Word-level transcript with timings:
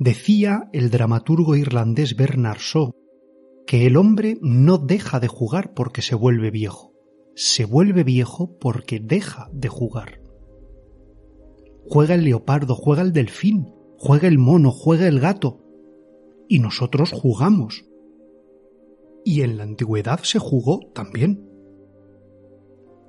Decía 0.00 0.70
el 0.72 0.88
dramaturgo 0.88 1.56
irlandés 1.56 2.16
Bernard 2.16 2.56
Shaw 2.58 2.92
que 3.66 3.86
el 3.86 3.98
hombre 3.98 4.38
no 4.40 4.78
deja 4.78 5.20
de 5.20 5.28
jugar 5.28 5.74
porque 5.74 6.00
se 6.00 6.14
vuelve 6.14 6.50
viejo, 6.50 6.94
se 7.34 7.66
vuelve 7.66 8.02
viejo 8.02 8.56
porque 8.58 8.98
deja 8.98 9.50
de 9.52 9.68
jugar. 9.68 10.22
Juega 11.86 12.14
el 12.14 12.24
leopardo, 12.24 12.76
juega 12.76 13.02
el 13.02 13.12
delfín, 13.12 13.74
juega 13.98 14.26
el 14.26 14.38
mono, 14.38 14.70
juega 14.70 15.06
el 15.06 15.20
gato. 15.20 15.60
Y 16.48 16.60
nosotros 16.60 17.12
jugamos. 17.12 17.84
Y 19.22 19.42
en 19.42 19.58
la 19.58 19.64
antigüedad 19.64 20.20
se 20.22 20.38
jugó 20.38 20.80
también. 20.94 21.46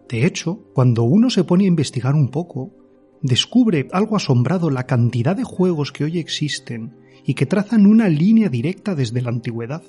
De 0.09 0.25
hecho, 0.25 0.65
cuando 0.73 1.03
uno 1.03 1.29
se 1.29 1.45
pone 1.45 1.63
a 1.63 1.69
investigar 1.69 2.15
un 2.15 2.31
poco, 2.31 2.80
descubre 3.21 3.87
algo 3.91 4.15
asombrado 4.15 4.69
la 4.69 4.85
cantidad 4.85 5.35
de 5.35 5.43
juegos 5.43 5.91
que 5.91 6.03
hoy 6.03 6.19
existen 6.19 6.95
y 7.25 7.35
que 7.35 7.45
trazan 7.45 7.85
una 7.85 8.09
línea 8.09 8.49
directa 8.49 8.95
desde 8.95 9.21
la 9.21 9.29
antigüedad. 9.29 9.83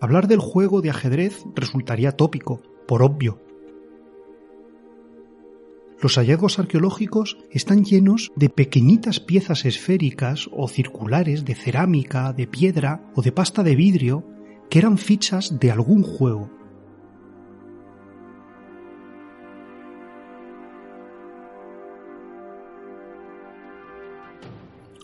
Hablar 0.00 0.26
del 0.26 0.40
juego 0.40 0.80
de 0.80 0.90
ajedrez 0.90 1.44
resultaría 1.54 2.12
tópico, 2.12 2.60
por 2.88 3.02
obvio. 3.02 3.40
Los 6.00 6.16
hallazgos 6.16 6.58
arqueológicos 6.58 7.38
están 7.52 7.84
llenos 7.84 8.32
de 8.34 8.48
pequeñitas 8.48 9.20
piezas 9.20 9.64
esféricas 9.64 10.50
o 10.50 10.66
circulares 10.66 11.44
de 11.44 11.54
cerámica, 11.54 12.32
de 12.32 12.48
piedra 12.48 13.08
o 13.14 13.22
de 13.22 13.30
pasta 13.30 13.62
de 13.62 13.76
vidrio 13.76 14.26
que 14.68 14.80
eran 14.80 14.98
fichas 14.98 15.60
de 15.60 15.70
algún 15.70 16.02
juego. 16.02 16.50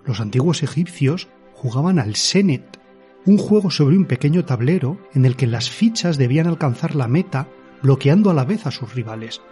Los 0.08 0.20
antiguos 0.20 0.62
egipcios 0.62 1.28
jugaban 1.52 1.98
al 1.98 2.16
Senet, 2.16 2.80
un 3.26 3.36
juego 3.36 3.70
sobre 3.70 3.94
un 3.94 4.06
pequeño 4.06 4.46
tablero 4.46 4.96
en 5.12 5.26
el 5.26 5.36
que 5.36 5.46
las 5.46 5.68
fichas 5.68 6.16
debían 6.16 6.46
alcanzar 6.46 6.94
la 6.94 7.08
meta 7.08 7.46
bloqueando 7.82 8.30
a 8.30 8.34
la 8.34 8.46
vez 8.46 8.66
a 8.66 8.70
sus 8.70 8.94
rivales. 8.94 9.42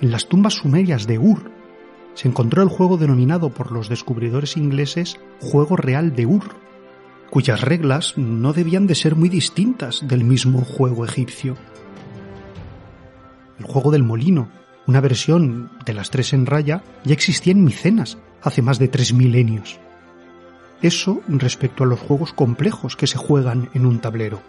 En 0.00 0.12
las 0.12 0.28
tumbas 0.28 0.54
sumerias 0.54 1.08
de 1.08 1.18
Ur 1.18 1.50
se 2.14 2.28
encontró 2.28 2.62
el 2.62 2.68
juego 2.68 2.96
denominado 2.96 3.50
por 3.50 3.72
los 3.72 3.88
descubridores 3.88 4.56
ingleses 4.56 5.18
Juego 5.40 5.76
Real 5.76 6.14
de 6.14 6.26
Ur, 6.26 6.54
cuyas 7.28 7.60
reglas 7.62 8.16
no 8.16 8.52
debían 8.52 8.86
de 8.86 8.94
ser 8.94 9.16
muy 9.16 9.30
distintas 9.30 10.06
del 10.06 10.22
mismo 10.22 10.60
juego 10.60 11.04
egipcio. 11.04 11.56
El 13.58 13.64
juego 13.64 13.90
del 13.90 14.04
molino, 14.04 14.48
una 14.86 15.00
versión 15.00 15.72
de 15.84 15.94
las 15.94 16.10
tres 16.10 16.34
en 16.34 16.46
raya, 16.46 16.84
ya 17.04 17.14
existía 17.14 17.50
en 17.52 17.64
Micenas 17.64 18.16
hace 18.42 18.62
más 18.62 18.78
de 18.78 18.88
tres 18.88 19.12
milenios. 19.12 19.78
Eso 20.82 21.20
respecto 21.28 21.84
a 21.84 21.86
los 21.86 22.00
juegos 22.00 22.32
complejos 22.32 22.96
que 22.96 23.06
se 23.06 23.18
juegan 23.18 23.70
en 23.74 23.86
un 23.86 24.00
tablero. 24.00 24.40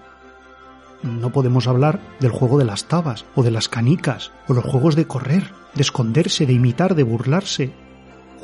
No 1.04 1.32
podemos 1.32 1.68
hablar 1.68 2.00
del 2.20 2.32
juego 2.32 2.58
de 2.58 2.66
las 2.66 2.86
tabas 2.86 3.26
o 3.36 3.44
de 3.44 3.52
las 3.52 3.70
canicas 3.70 4.32
o 4.48 4.54
los 4.54 4.64
juegos 4.64 4.96
de 4.96 5.06
correr, 5.06 5.52
de 5.76 5.82
esconderse, 5.82 6.46
de 6.46 6.54
imitar, 6.54 6.96
de 6.96 7.04
burlarse. 7.04 7.72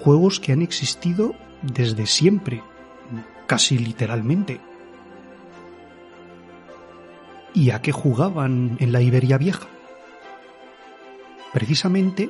Juegos 0.03 0.39
que 0.39 0.51
han 0.51 0.61
existido 0.61 1.33
desde 1.61 2.05
siempre, 2.05 2.61
casi 3.47 3.77
literalmente. 3.77 4.59
¿Y 7.53 7.71
a 7.71 7.81
qué 7.81 7.91
jugaban 7.91 8.77
en 8.79 8.91
la 8.91 9.01
Iberia 9.01 9.37
vieja? 9.37 9.67
Precisamente 11.53 12.29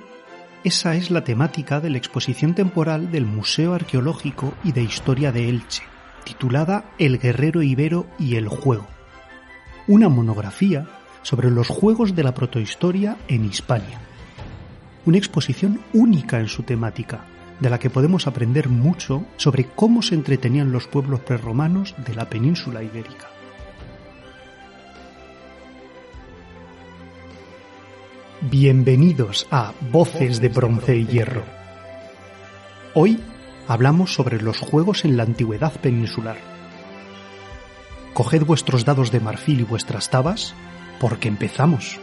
esa 0.63 0.95
es 0.95 1.09
la 1.09 1.23
temática 1.23 1.79
de 1.79 1.89
la 1.89 1.97
exposición 1.97 2.53
temporal 2.53 3.11
del 3.11 3.25
Museo 3.25 3.73
Arqueológico 3.73 4.53
y 4.63 4.73
de 4.73 4.83
Historia 4.83 5.31
de 5.31 5.47
Elche, 5.47 5.83
titulada 6.25 6.91
El 6.97 7.17
guerrero 7.17 7.61
ibero 7.61 8.07
y 8.19 8.35
el 8.35 8.49
juego. 8.49 8.85
Una 9.87 10.09
monografía 10.09 10.85
sobre 11.21 11.49
los 11.49 11.69
juegos 11.69 12.13
de 12.13 12.23
la 12.23 12.33
protohistoria 12.33 13.17
en 13.29 13.45
Hispania. 13.45 13.99
Una 15.05 15.17
exposición 15.17 15.79
única 15.93 16.39
en 16.39 16.49
su 16.49 16.63
temática, 16.63 17.21
de 17.61 17.69
la 17.69 17.79
que 17.79 17.89
podemos 17.89 18.27
aprender 18.27 18.67
mucho 18.67 19.23
sobre 19.37 19.65
cómo 19.65 20.01
se 20.01 20.15
entretenían 20.15 20.73
los 20.73 20.87
pueblos 20.87 21.21
prerromanos 21.21 21.95
de 22.05 22.15
la 22.15 22.29
península 22.29 22.83
ibérica. 22.83 23.27
Bienvenidos 28.41 29.47
a 29.51 29.73
Voces 29.91 30.39
de 30.39 30.47
Bronce 30.47 30.95
y 30.95 31.05
Hierro. 31.05 31.43
Hoy 32.93 33.19
hablamos 33.67 34.13
sobre 34.13 34.41
los 34.41 34.61
juegos 34.61 35.03
en 35.03 35.17
la 35.17 35.23
antigüedad 35.23 35.73
peninsular. 35.81 36.37
Coged 38.13 38.45
vuestros 38.45 38.85
dados 38.85 39.11
de 39.11 39.19
marfil 39.19 39.59
y 39.59 39.63
vuestras 39.63 40.09
tabas, 40.09 40.55
porque 41.01 41.27
empezamos. 41.27 41.99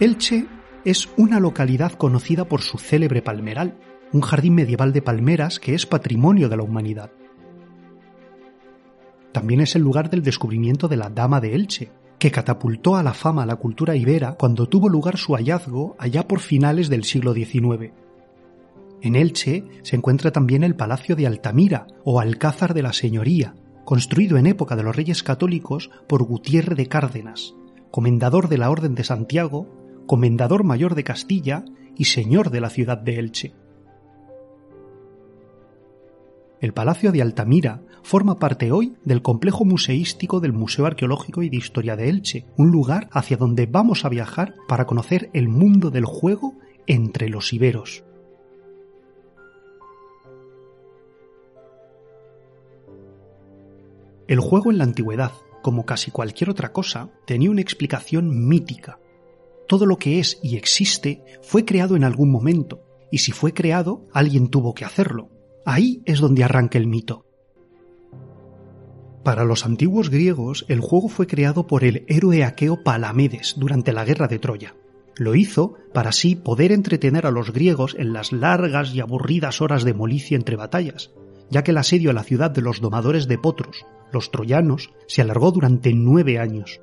Elche 0.00 0.46
es 0.86 1.10
una 1.18 1.38
localidad 1.38 1.92
conocida 1.92 2.46
por 2.46 2.62
su 2.62 2.78
célebre 2.78 3.20
palmeral, 3.20 3.76
un 4.14 4.20
jardín 4.20 4.54
medieval 4.54 4.92
de 4.92 5.02
palmeras 5.02 5.58
que 5.58 5.74
es 5.74 5.86
patrimonio 5.86 6.48
de 6.48 6.56
la 6.56 6.62
humanidad. 6.62 7.10
También 9.32 9.60
es 9.60 9.74
el 9.74 9.82
lugar 9.82 10.08
del 10.08 10.22
descubrimiento 10.22 10.86
de 10.86 10.96
la 10.96 11.10
Dama 11.10 11.40
de 11.40 11.56
Elche, 11.56 11.90
que 12.20 12.30
catapultó 12.30 12.94
a 12.94 13.02
la 13.02 13.12
fama 13.12 13.42
a 13.42 13.46
la 13.46 13.56
cultura 13.56 13.96
ibera 13.96 14.34
cuando 14.34 14.68
tuvo 14.68 14.88
lugar 14.88 15.16
su 15.16 15.34
hallazgo 15.34 15.96
allá 15.98 16.28
por 16.28 16.38
finales 16.38 16.88
del 16.88 17.02
siglo 17.02 17.34
XIX. 17.34 17.92
En 19.02 19.16
Elche 19.16 19.64
se 19.82 19.96
encuentra 19.96 20.30
también 20.30 20.62
el 20.62 20.76
Palacio 20.76 21.16
de 21.16 21.26
Altamira 21.26 21.88
o 22.04 22.20
Alcázar 22.20 22.72
de 22.72 22.82
la 22.82 22.92
Señoría, 22.92 23.56
construido 23.84 24.38
en 24.38 24.46
época 24.46 24.76
de 24.76 24.84
los 24.84 24.94
Reyes 24.94 25.24
Católicos 25.24 25.90
por 26.06 26.22
Gutiérrez 26.22 26.76
de 26.76 26.86
Cárdenas, 26.86 27.56
comendador 27.90 28.48
de 28.48 28.58
la 28.58 28.70
Orden 28.70 28.94
de 28.94 29.02
Santiago, 29.02 29.66
comendador 30.06 30.62
mayor 30.62 30.94
de 30.94 31.02
Castilla 31.02 31.64
y 31.96 32.04
señor 32.04 32.50
de 32.50 32.60
la 32.60 32.70
ciudad 32.70 32.98
de 32.98 33.18
Elche. 33.18 33.63
El 36.64 36.72
Palacio 36.72 37.12
de 37.12 37.20
Altamira 37.20 37.82
forma 38.02 38.38
parte 38.38 38.72
hoy 38.72 38.94
del 39.04 39.20
complejo 39.20 39.66
museístico 39.66 40.40
del 40.40 40.54
Museo 40.54 40.86
Arqueológico 40.86 41.42
y 41.42 41.50
de 41.50 41.58
Historia 41.58 41.94
de 41.94 42.08
Elche, 42.08 42.46
un 42.56 42.70
lugar 42.70 43.10
hacia 43.12 43.36
donde 43.36 43.66
vamos 43.66 44.06
a 44.06 44.08
viajar 44.08 44.54
para 44.66 44.86
conocer 44.86 45.28
el 45.34 45.50
mundo 45.50 45.90
del 45.90 46.06
juego 46.06 46.54
entre 46.86 47.28
los 47.28 47.52
iberos. 47.52 48.02
El 54.26 54.40
juego 54.40 54.70
en 54.70 54.78
la 54.78 54.84
antigüedad, 54.84 55.32
como 55.60 55.84
casi 55.84 56.10
cualquier 56.10 56.48
otra 56.48 56.72
cosa, 56.72 57.10
tenía 57.26 57.50
una 57.50 57.60
explicación 57.60 58.48
mítica. 58.48 58.98
Todo 59.68 59.84
lo 59.84 59.98
que 59.98 60.18
es 60.18 60.40
y 60.42 60.56
existe 60.56 61.22
fue 61.42 61.66
creado 61.66 61.94
en 61.94 62.04
algún 62.04 62.30
momento, 62.30 62.80
y 63.10 63.18
si 63.18 63.32
fue 63.32 63.52
creado, 63.52 64.06
alguien 64.14 64.48
tuvo 64.48 64.72
que 64.72 64.86
hacerlo. 64.86 65.33
Ahí 65.66 66.02
es 66.04 66.20
donde 66.20 66.44
arranca 66.44 66.78
el 66.78 66.86
mito. 66.86 67.26
Para 69.24 69.44
los 69.44 69.64
antiguos 69.64 70.10
griegos, 70.10 70.66
el 70.68 70.80
juego 70.80 71.08
fue 71.08 71.26
creado 71.26 71.66
por 71.66 71.82
el 71.82 72.04
héroe 72.08 72.44
aqueo 72.44 72.82
Palamedes 72.82 73.54
durante 73.56 73.94
la 73.94 74.04
guerra 74.04 74.28
de 74.28 74.38
Troya. 74.38 74.74
Lo 75.16 75.34
hizo 75.34 75.76
para 75.94 76.10
así 76.10 76.36
poder 76.36 76.72
entretener 76.72 77.26
a 77.26 77.30
los 77.30 77.52
griegos 77.52 77.96
en 77.98 78.12
las 78.12 78.32
largas 78.32 78.94
y 78.94 79.00
aburridas 79.00 79.62
horas 79.62 79.84
de 79.84 79.94
molicia 79.94 80.36
entre 80.36 80.56
batallas, 80.56 81.12
ya 81.50 81.62
que 81.62 81.70
el 81.70 81.78
asedio 81.78 82.10
a 82.10 82.14
la 82.14 82.24
ciudad 82.24 82.50
de 82.50 82.60
los 82.60 82.80
domadores 82.80 83.26
de 83.26 83.38
potros, 83.38 83.86
los 84.12 84.30
troyanos, 84.30 84.92
se 85.06 85.22
alargó 85.22 85.52
durante 85.52 85.94
nueve 85.94 86.38
años. 86.38 86.80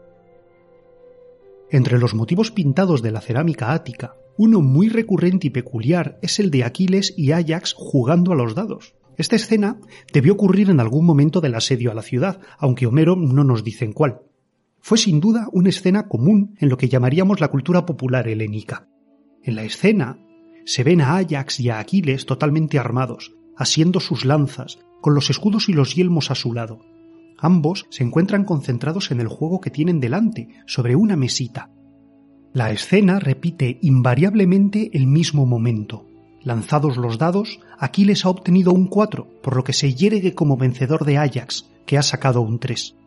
Entre 1.71 1.97
los 1.97 2.13
motivos 2.13 2.51
pintados 2.51 3.01
de 3.01 3.11
la 3.11 3.21
cerámica 3.21 3.71
ática 3.71 4.15
uno 4.37 4.61
muy 4.61 4.89
recurrente 4.89 5.47
y 5.47 5.49
peculiar 5.51 6.17
es 6.21 6.39
el 6.39 6.51
de 6.51 6.63
Aquiles 6.63 7.13
y 7.17 7.31
Ajax 7.31 7.73
jugando 7.77 8.31
a 8.33 8.35
los 8.35 8.55
dados. 8.55 8.95
Esta 9.17 9.35
escena 9.35 9.79
debió 10.11 10.33
ocurrir 10.33 10.69
en 10.69 10.79
algún 10.79 11.05
momento 11.05 11.41
del 11.41 11.55
asedio 11.55 11.91
a 11.91 11.93
la 11.93 12.01
ciudad, 12.01 12.39
aunque 12.57 12.87
Homero 12.87 13.15
no 13.15 13.43
nos 13.43 13.63
dice 13.63 13.85
en 13.85 13.93
cuál. 13.93 14.21
Fue 14.79 14.97
sin 14.97 15.19
duda 15.19 15.47
una 15.51 15.69
escena 15.69 16.07
común 16.07 16.55
en 16.59 16.69
lo 16.69 16.77
que 16.77 16.89
llamaríamos 16.89 17.39
la 17.39 17.49
cultura 17.49 17.85
popular 17.85 18.27
helénica. 18.27 18.87
En 19.43 19.55
la 19.55 19.63
escena 19.63 20.17
se 20.65 20.83
ven 20.83 21.01
a 21.01 21.17
Ajax 21.17 21.59
y 21.59 21.69
a 21.69 21.79
Aquiles 21.79 22.25
totalmente 22.25 22.79
armados, 22.79 23.33
asiendo 23.55 23.99
sus 23.99 24.25
lanzas, 24.25 24.79
con 25.01 25.13
los 25.13 25.29
escudos 25.29 25.69
y 25.69 25.73
los 25.73 25.95
yelmos 25.95 26.31
a 26.31 26.35
su 26.35 26.53
lado. 26.53 26.79
Ambos 27.41 27.85
se 27.89 28.05
encuentran 28.05 28.45
concentrados 28.45 29.11
en 29.11 29.19
el 29.19 29.27
juego 29.27 29.59
que 29.59 29.71
tienen 29.71 29.99
delante, 29.99 30.47
sobre 30.65 30.95
una 30.95 31.17
mesita, 31.17 31.69
la 32.53 32.69
escena 32.71 33.17
repite 33.17 33.79
invariablemente 33.81 34.91
el 34.93 35.07
mismo 35.07 35.45
momento. 35.45 36.05
Lanzados 36.43 36.97
los 36.97 37.17
dados, 37.17 37.61
Aquiles 37.79 38.25
ha 38.25 38.29
obtenido 38.29 38.73
un 38.73 38.87
4, 38.87 39.25
por 39.41 39.55
lo 39.55 39.63
que 39.63 39.71
se 39.71 39.93
yergue 39.93 40.35
como 40.35 40.57
vencedor 40.57 41.05
de 41.05 41.17
Ajax, 41.17 41.69
que 41.85 41.97
ha 41.97 42.01
sacado 42.01 42.41
un 42.41 42.59
3. 42.59 42.97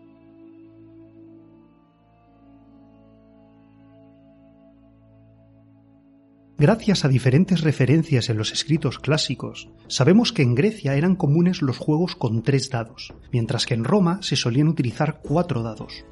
Gracias 6.57 7.05
a 7.05 7.09
diferentes 7.09 7.63
referencias 7.63 8.31
en 8.31 8.39
los 8.39 8.53
escritos 8.53 9.01
clásicos, 9.01 9.69
sabemos 9.89 10.33
que 10.33 10.43
en 10.43 10.55
Grecia 10.55 10.95
eran 10.95 11.17
comunes 11.17 11.63
los 11.63 11.79
juegos 11.79 12.15
con 12.15 12.43
tres 12.43 12.71
dados, 12.71 13.13
mientras 13.33 13.67
que 13.67 13.75
en 13.75 13.83
Roma 13.83 14.21
se 14.23 14.37
solían 14.37 14.69
utilizar 14.69 15.21
cuatro 15.21 15.65
dados. 15.65 16.05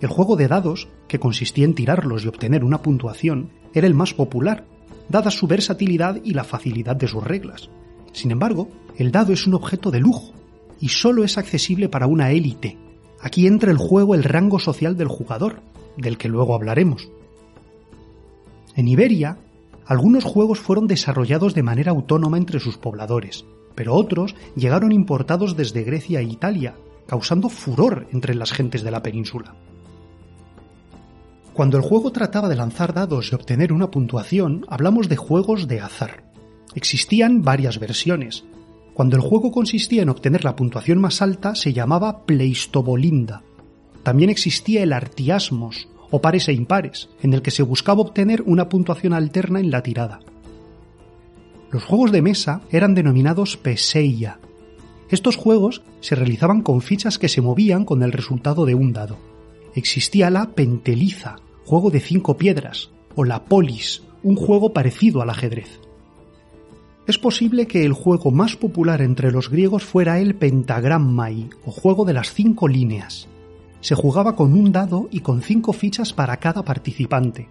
El 0.00 0.08
juego 0.08 0.36
de 0.36 0.48
dados, 0.48 0.88
que 1.06 1.18
consistía 1.18 1.66
en 1.66 1.74
tirarlos 1.74 2.24
y 2.24 2.28
obtener 2.28 2.64
una 2.64 2.80
puntuación, 2.80 3.50
era 3.74 3.86
el 3.86 3.92
más 3.92 4.14
popular, 4.14 4.64
dada 5.10 5.30
su 5.30 5.46
versatilidad 5.46 6.18
y 6.24 6.32
la 6.32 6.44
facilidad 6.44 6.96
de 6.96 7.08
sus 7.08 7.22
reglas. 7.22 7.68
Sin 8.12 8.30
embargo, 8.30 8.70
el 8.96 9.12
dado 9.12 9.34
es 9.34 9.46
un 9.46 9.52
objeto 9.52 9.90
de 9.90 10.00
lujo, 10.00 10.32
y 10.80 10.88
solo 10.88 11.24
es 11.24 11.36
accesible 11.36 11.90
para 11.90 12.06
una 12.06 12.30
élite. 12.30 12.78
Aquí 13.20 13.46
entra 13.46 13.70
el 13.70 13.76
juego 13.76 14.14
el 14.14 14.24
rango 14.24 14.60
social 14.60 14.96
del 14.96 15.08
jugador, 15.08 15.60
del 15.98 16.16
que 16.16 16.28
luego 16.28 16.54
hablaremos. 16.54 17.10
En 18.74 18.88
Iberia, 18.88 19.36
algunos 19.88 20.22
juegos 20.22 20.60
fueron 20.60 20.86
desarrollados 20.86 21.54
de 21.54 21.62
manera 21.62 21.92
autónoma 21.92 22.36
entre 22.36 22.60
sus 22.60 22.76
pobladores, 22.76 23.46
pero 23.74 23.94
otros 23.94 24.36
llegaron 24.54 24.92
importados 24.92 25.56
desde 25.56 25.82
Grecia 25.82 26.20
e 26.20 26.24
Italia, 26.24 26.74
causando 27.06 27.48
furor 27.48 28.06
entre 28.12 28.34
las 28.34 28.52
gentes 28.52 28.82
de 28.82 28.90
la 28.90 29.02
península. 29.02 29.54
Cuando 31.54 31.78
el 31.78 31.82
juego 31.82 32.12
trataba 32.12 32.50
de 32.50 32.56
lanzar 32.56 32.92
dados 32.92 33.32
y 33.32 33.34
obtener 33.34 33.72
una 33.72 33.90
puntuación, 33.90 34.66
hablamos 34.68 35.08
de 35.08 35.16
juegos 35.16 35.66
de 35.68 35.80
azar. 35.80 36.22
Existían 36.74 37.40
varias 37.40 37.78
versiones. 37.78 38.44
Cuando 38.92 39.16
el 39.16 39.22
juego 39.22 39.50
consistía 39.50 40.02
en 40.02 40.10
obtener 40.10 40.44
la 40.44 40.54
puntuación 40.54 41.00
más 41.00 41.22
alta, 41.22 41.54
se 41.54 41.72
llamaba 41.72 42.26
Pleistobolinda. 42.26 43.42
También 44.02 44.28
existía 44.28 44.82
el 44.82 44.92
Artiasmos, 44.92 45.88
o 46.10 46.20
pares 46.20 46.48
e 46.48 46.52
impares, 46.52 47.08
en 47.22 47.34
el 47.34 47.42
que 47.42 47.50
se 47.50 47.62
buscaba 47.62 48.00
obtener 48.00 48.42
una 48.42 48.68
puntuación 48.68 49.12
alterna 49.12 49.60
en 49.60 49.70
la 49.70 49.82
tirada. 49.82 50.20
Los 51.70 51.84
juegos 51.84 52.12
de 52.12 52.22
mesa 52.22 52.62
eran 52.70 52.94
denominados 52.94 53.56
Peseia. 53.56 54.38
Estos 55.10 55.36
juegos 55.36 55.82
se 56.00 56.14
realizaban 56.14 56.62
con 56.62 56.80
fichas 56.80 57.18
que 57.18 57.28
se 57.28 57.42
movían 57.42 57.84
con 57.84 58.02
el 58.02 58.12
resultado 58.12 58.64
de 58.64 58.74
un 58.74 58.92
dado. 58.92 59.18
Existía 59.74 60.30
la 60.30 60.50
Penteliza, 60.50 61.36
juego 61.64 61.90
de 61.90 62.00
cinco 62.00 62.36
piedras, 62.36 62.90
o 63.14 63.24
la 63.24 63.44
Polis, 63.44 64.02
un 64.22 64.36
juego 64.36 64.72
parecido 64.72 65.20
al 65.20 65.30
ajedrez. 65.30 65.80
Es 67.06 67.18
posible 67.18 67.66
que 67.66 67.84
el 67.84 67.92
juego 67.92 68.30
más 68.30 68.56
popular 68.56 69.00
entre 69.00 69.30
los 69.30 69.50
griegos 69.50 69.84
fuera 69.84 70.20
el 70.20 70.34
Pentagrammai, 70.34 71.48
o 71.64 71.70
juego 71.70 72.04
de 72.04 72.12
las 72.14 72.32
cinco 72.32 72.68
líneas 72.68 73.28
se 73.80 73.94
jugaba 73.94 74.34
con 74.34 74.52
un 74.52 74.72
dado 74.72 75.08
y 75.10 75.20
con 75.20 75.42
cinco 75.42 75.72
fichas 75.72 76.12
para 76.12 76.38
cada 76.38 76.64
participante. 76.64 77.48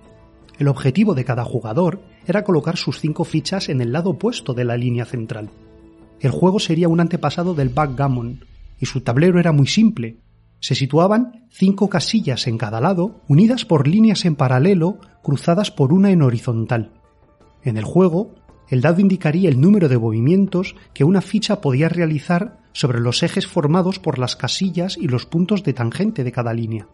El 0.60 0.68
objetivo 0.68 1.14
de 1.14 1.24
cada 1.26 1.44
jugador 1.44 2.02
era 2.26 2.44
colocar 2.44 2.78
sus 2.78 3.00
cinco 3.00 3.24
fichas 3.24 3.70
en 3.70 3.82
el 3.82 3.92
lado 3.92 4.12
opuesto 4.12 4.54
de 4.54 4.66
la 4.66 4.76
línea 4.76 5.06
central. 5.06 5.50
El 6.20 6.32
juego 6.32 6.60
sería 6.60 6.90
un 6.90 7.00
antepasado 7.00 7.54
del 7.54 7.70
backgammon, 7.70 8.46
y 8.80 8.86
su 8.88 9.02
tablero 9.02 9.40
era 9.40 9.52
muy 9.52 9.68
simple. 9.68 10.18
Se 10.60 10.74
situaban 10.74 11.48
cinco 11.52 11.90
casillas 11.90 12.48
en 12.48 12.58
cada 12.58 12.82
lado, 12.82 13.22
unidas 13.28 13.66
por 13.66 13.88
líneas 13.88 14.26
en 14.26 14.36
paralelo, 14.36 15.00
cruzadas 15.22 15.70
por 15.72 15.94
una 15.94 16.10
en 16.12 16.24
horizontal. 16.24 16.94
En 17.64 17.78
el 17.78 17.84
juego, 17.84 18.34
el 18.70 18.82
dado 18.82 19.00
indicaría 19.00 19.50
el 19.50 19.62
número 19.62 19.88
de 19.90 19.98
movimientos 19.98 20.76
que 20.94 21.04
una 21.04 21.22
ficha 21.22 21.62
podía 21.62 21.90
realizar 21.90 22.60
sobre 22.78 23.00
los 23.00 23.24
ejes 23.24 23.48
formados 23.48 23.98
por 23.98 24.20
las 24.20 24.36
casillas 24.36 24.98
y 24.98 25.08
los 25.08 25.26
puntos 25.26 25.64
de 25.64 25.74
tangente 25.74 26.24
de 26.24 26.32
cada 26.32 26.54
línea. 26.54 26.88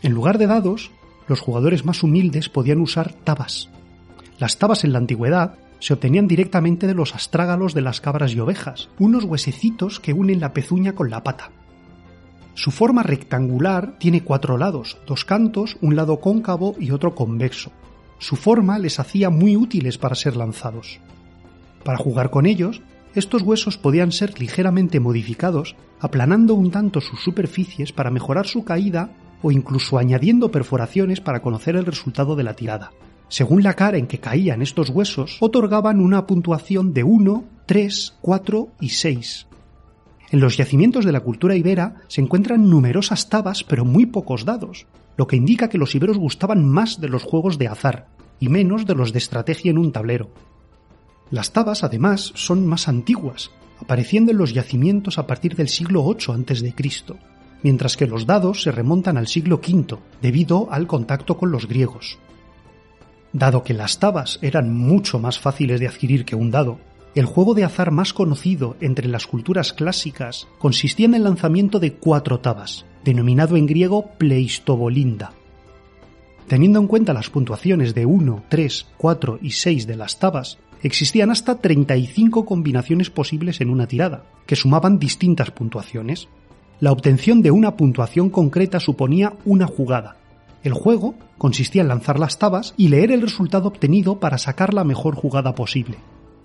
En 0.00 0.12
lugar 0.14 0.38
de 0.38 0.46
dados, 0.46 0.90
los 1.28 1.40
jugadores 1.40 1.84
más 1.84 2.02
humildes 2.02 2.48
podían 2.48 2.80
usar 2.80 3.12
tabas. 3.12 3.68
Las 4.38 4.56
tabas 4.56 4.84
en 4.84 4.92
la 4.92 4.98
antigüedad 4.98 5.58
se 5.78 5.92
obtenían 5.92 6.26
directamente 6.26 6.86
de 6.86 6.94
los 6.94 7.14
astrágalos 7.14 7.74
de 7.74 7.82
las 7.82 8.00
cabras 8.00 8.32
y 8.32 8.40
ovejas, 8.40 8.88
unos 8.98 9.24
huesecitos 9.24 10.00
que 10.00 10.14
unen 10.14 10.40
la 10.40 10.54
pezuña 10.54 10.94
con 10.94 11.10
la 11.10 11.22
pata. 11.22 11.50
Su 12.54 12.70
forma 12.70 13.02
rectangular 13.02 13.98
tiene 13.98 14.24
cuatro 14.24 14.56
lados, 14.56 14.96
dos 15.06 15.26
cantos, 15.26 15.76
un 15.82 15.96
lado 15.96 16.18
cóncavo 16.18 16.76
y 16.80 16.92
otro 16.92 17.14
convexo. 17.14 17.72
Su 18.18 18.36
forma 18.36 18.78
les 18.78 18.98
hacía 18.98 19.28
muy 19.28 19.54
útiles 19.54 19.98
para 19.98 20.14
ser 20.14 20.34
lanzados. 20.34 20.98
Para 21.84 21.98
jugar 21.98 22.30
con 22.30 22.46
ellos, 22.46 22.80
estos 23.14 23.42
huesos 23.42 23.76
podían 23.76 24.12
ser 24.12 24.40
ligeramente 24.40 25.00
modificados, 25.00 25.76
aplanando 26.00 26.54
un 26.54 26.70
tanto 26.70 27.00
sus 27.00 27.20
superficies 27.20 27.92
para 27.92 28.10
mejorar 28.10 28.46
su 28.46 28.64
caída 28.64 29.10
o 29.42 29.50
incluso 29.50 29.98
añadiendo 29.98 30.50
perforaciones 30.50 31.20
para 31.20 31.42
conocer 31.42 31.76
el 31.76 31.84
resultado 31.84 32.36
de 32.36 32.44
la 32.44 32.54
tirada. 32.54 32.92
Según 33.28 33.62
la 33.62 33.74
cara 33.74 33.98
en 33.98 34.06
que 34.06 34.18
caían 34.18 34.62
estos 34.62 34.90
huesos, 34.90 35.38
otorgaban 35.40 36.00
una 36.00 36.26
puntuación 36.26 36.92
de 36.92 37.02
1, 37.02 37.44
3, 37.66 38.18
4 38.20 38.68
y 38.80 38.88
6. 38.90 39.46
En 40.30 40.40
los 40.40 40.56
yacimientos 40.56 41.04
de 41.04 41.12
la 41.12 41.20
cultura 41.20 41.56
ibera 41.56 41.96
se 42.08 42.22
encuentran 42.22 42.70
numerosas 42.70 43.28
tabas 43.28 43.64
pero 43.64 43.84
muy 43.84 44.06
pocos 44.06 44.44
dados, 44.46 44.86
lo 45.16 45.26
que 45.26 45.36
indica 45.36 45.68
que 45.68 45.78
los 45.78 45.94
iberos 45.94 46.16
gustaban 46.16 46.66
más 46.66 47.00
de 47.00 47.08
los 47.08 47.22
juegos 47.22 47.58
de 47.58 47.68
azar 47.68 48.08
y 48.40 48.48
menos 48.48 48.86
de 48.86 48.94
los 48.94 49.12
de 49.12 49.18
estrategia 49.18 49.70
en 49.70 49.78
un 49.78 49.92
tablero. 49.92 50.30
Las 51.30 51.52
tabas, 51.52 51.84
además, 51.84 52.32
son 52.34 52.66
más 52.66 52.88
antiguas, 52.88 53.50
apareciendo 53.80 54.32
en 54.32 54.38
los 54.38 54.52
yacimientos 54.52 55.18
a 55.18 55.26
partir 55.26 55.56
del 55.56 55.68
siglo 55.68 56.04
VIII 56.04 56.34
a.C., 56.34 57.14
mientras 57.62 57.96
que 57.96 58.06
los 58.06 58.26
dados 58.26 58.62
se 58.62 58.72
remontan 58.72 59.16
al 59.16 59.28
siglo 59.28 59.56
V, 59.56 59.98
debido 60.20 60.68
al 60.70 60.86
contacto 60.86 61.36
con 61.36 61.50
los 61.50 61.66
griegos. 61.66 62.18
Dado 63.32 63.62
que 63.62 63.72
las 63.72 63.98
tabas 63.98 64.38
eran 64.42 64.74
mucho 64.74 65.18
más 65.18 65.38
fáciles 65.38 65.80
de 65.80 65.88
adquirir 65.88 66.24
que 66.24 66.36
un 66.36 66.50
dado, 66.50 66.78
el 67.14 67.26
juego 67.26 67.54
de 67.54 67.64
azar 67.64 67.90
más 67.90 68.12
conocido 68.12 68.76
entre 68.80 69.06
las 69.06 69.26
culturas 69.26 69.72
clásicas 69.72 70.48
consistía 70.58 71.06
en 71.06 71.14
el 71.14 71.24
lanzamiento 71.24 71.78
de 71.78 71.92
cuatro 71.92 72.40
tabas, 72.40 72.86
denominado 73.04 73.56
en 73.56 73.66
griego 73.66 74.12
pleistobolinda. 74.18 75.32
Teniendo 76.48 76.80
en 76.80 76.86
cuenta 76.86 77.12
las 77.12 77.30
puntuaciones 77.30 77.94
de 77.94 78.06
1, 78.06 78.44
3, 78.48 78.86
4 78.96 79.38
y 79.42 79.50
6 79.50 79.86
de 79.86 79.96
las 79.96 80.18
tabas, 80.18 80.58
existían 80.82 81.30
hasta 81.30 81.58
35 81.58 82.44
combinaciones 82.44 83.10
posibles 83.10 83.60
en 83.60 83.70
una 83.70 83.86
tirada, 83.86 84.24
que 84.46 84.56
sumaban 84.56 84.98
distintas 84.98 85.50
puntuaciones. 85.50 86.28
La 86.80 86.92
obtención 86.92 87.42
de 87.42 87.50
una 87.50 87.76
puntuación 87.76 88.30
concreta 88.30 88.80
suponía 88.80 89.34
una 89.44 89.66
jugada. 89.66 90.16
El 90.62 90.72
juego 90.72 91.14
consistía 91.38 91.82
en 91.82 91.88
lanzar 91.88 92.18
las 92.18 92.38
tabas 92.38 92.74
y 92.76 92.88
leer 92.88 93.10
el 93.12 93.22
resultado 93.22 93.68
obtenido 93.68 94.20
para 94.20 94.38
sacar 94.38 94.74
la 94.74 94.84
mejor 94.84 95.14
jugada 95.14 95.54
posible. 95.54 95.98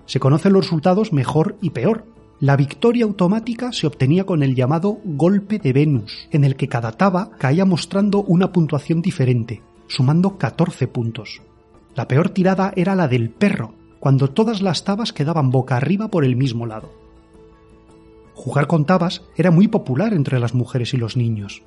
Se 0.06 0.20
conocen 0.20 0.54
los 0.54 0.66
resultados 0.66 1.14
mejor 1.14 1.58
y 1.62 1.72
peor, 1.72 2.06
la 2.40 2.56
victoria 2.56 3.06
automática 3.06 3.72
se 3.72 3.88
obtenía 3.88 4.24
con 4.24 4.44
el 4.44 4.54
llamado 4.54 5.00
golpe 5.04 5.58
de 5.58 5.74
Venus, 5.74 6.28
en 6.32 6.44
el 6.44 6.56
que 6.56 6.68
cada 6.68 6.92
taba 6.92 7.32
caía 7.40 7.66
mostrando 7.66 8.22
una 8.22 8.52
puntuación 8.52 9.02
diferente, 9.02 9.64
sumando 9.88 10.38
14 10.38 10.88
puntos. 10.88 11.42
La 11.96 12.08
peor 12.08 12.30
tirada 12.30 12.74
era 12.76 12.94
la 12.94 13.08
del 13.08 13.32
perro, 13.32 13.74
cuando 14.00 14.30
todas 14.30 14.62
las 14.62 14.84
tabas 14.84 15.14
quedaban 15.14 15.50
boca 15.50 15.78
arriba 15.78 16.10
por 16.10 16.26
el 16.26 16.36
mismo 16.36 16.66
lado. 16.66 16.92
Jugar 18.34 18.68
con 18.68 18.86
tabas 18.86 19.24
era 19.36 19.52
muy 19.52 19.68
popular 19.68 20.14
entre 20.14 20.40
las 20.40 20.54
mujeres 20.54 20.94
y 20.94 20.98
los 20.98 21.18
niños. 21.18 21.64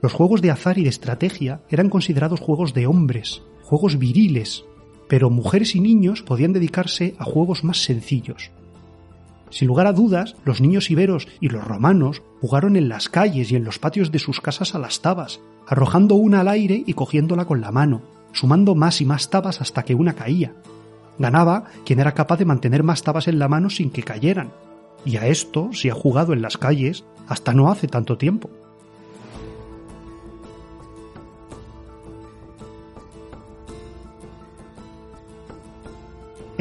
Los 0.00 0.12
juegos 0.12 0.42
de 0.42 0.50
azar 0.50 0.78
y 0.78 0.84
de 0.84 0.88
estrategia 0.88 1.62
eran 1.68 1.88
considerados 1.88 2.40
juegos 2.40 2.74
de 2.74 2.86
hombres, 2.86 3.42
juegos 3.62 3.98
viriles, 3.98 4.64
pero 5.08 5.30
mujeres 5.30 5.74
y 5.74 5.80
niños 5.80 6.22
podían 6.22 6.52
dedicarse 6.52 7.14
a 7.18 7.24
juegos 7.24 7.64
más 7.64 7.82
sencillos, 7.82 8.50
sin 9.52 9.68
lugar 9.68 9.86
a 9.86 9.92
dudas, 9.92 10.34
los 10.46 10.62
niños 10.62 10.90
iberos 10.90 11.28
y 11.38 11.50
los 11.50 11.62
romanos 11.62 12.22
jugaron 12.40 12.74
en 12.74 12.88
las 12.88 13.10
calles 13.10 13.52
y 13.52 13.56
en 13.56 13.64
los 13.64 13.78
patios 13.78 14.10
de 14.10 14.18
sus 14.18 14.40
casas 14.40 14.74
a 14.74 14.78
las 14.78 15.02
tabas, 15.02 15.40
arrojando 15.68 16.14
una 16.14 16.40
al 16.40 16.48
aire 16.48 16.82
y 16.86 16.94
cogiéndola 16.94 17.44
con 17.44 17.60
la 17.60 17.70
mano, 17.70 18.00
sumando 18.32 18.74
más 18.74 19.02
y 19.02 19.04
más 19.04 19.28
tabas 19.28 19.60
hasta 19.60 19.82
que 19.82 19.94
una 19.94 20.14
caía. 20.14 20.54
Ganaba 21.18 21.64
quien 21.84 22.00
era 22.00 22.14
capaz 22.14 22.38
de 22.38 22.44
mantener 22.44 22.82
más 22.82 23.02
tabas 23.02 23.28
en 23.28 23.38
la 23.38 23.48
mano 23.48 23.70
sin 23.70 23.90
que 23.90 24.02
cayeran, 24.02 24.52
y 25.04 25.16
a 25.16 25.26
esto 25.26 25.70
se 25.72 25.90
ha 25.90 25.94
jugado 25.94 26.32
en 26.32 26.42
las 26.42 26.56
calles 26.56 27.04
hasta 27.28 27.52
no 27.54 27.70
hace 27.70 27.88
tanto 27.88 28.18
tiempo. 28.18 28.50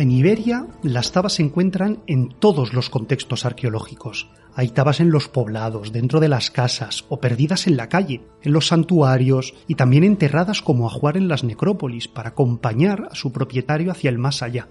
En 0.02 0.10
Iberia, 0.10 0.66
las 0.82 1.12
tabas 1.12 1.34
se 1.34 1.44
encuentran 1.44 2.00
en 2.08 2.30
todos 2.30 2.74
los 2.74 2.90
contextos 2.90 3.46
arqueológicos. 3.46 4.32
Hay 4.56 4.70
tabas 4.70 5.00
en 5.00 5.12
los 5.12 5.28
poblados, 5.28 5.92
dentro 5.92 6.20
de 6.20 6.28
las 6.28 6.50
casas, 6.50 7.06
o 7.10 7.20
perdidas 7.20 7.68
en 7.68 7.78
la 7.78 7.88
calle, 7.88 8.24
en 8.42 8.52
los 8.52 8.66
santuarios, 8.66 9.54
y 9.68 9.76
también 9.76 10.04
enterradas 10.04 10.64
como 10.64 10.88
ajuar 10.88 11.18
en 11.18 11.28
las 11.28 11.44
necrópolis, 11.44 12.08
para 12.08 12.30
acompañar 12.30 13.10
a 13.12 13.16
su 13.16 13.32
propietario 13.32 13.92
hacia 13.92 14.10
el 14.10 14.18
más 14.18 14.42
allá. 14.42 14.70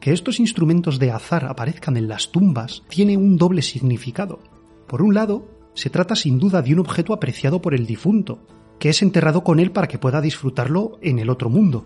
Que 0.00 0.14
estos 0.14 0.40
instrumentos 0.40 0.98
de 0.98 1.10
azar 1.10 1.44
aparezcan 1.44 1.98
en 1.98 2.08
las 2.08 2.32
tumbas 2.32 2.84
tiene 2.88 3.18
un 3.18 3.36
doble 3.36 3.60
significado. 3.60 4.38
Por 4.88 5.02
un 5.02 5.12
lado, 5.12 5.46
se 5.74 5.90
trata 5.90 6.16
sin 6.16 6.38
duda 6.38 6.62
de 6.62 6.72
un 6.72 6.78
objeto 6.78 7.12
apreciado 7.12 7.60
por 7.60 7.74
el 7.74 7.84
difunto, 7.84 8.38
que 8.78 8.88
es 8.88 9.02
enterrado 9.02 9.44
con 9.44 9.60
él 9.60 9.72
para 9.72 9.88
que 9.88 9.98
pueda 9.98 10.22
disfrutarlo 10.22 10.98
en 11.02 11.18
el 11.18 11.28
otro 11.28 11.50
mundo 11.50 11.84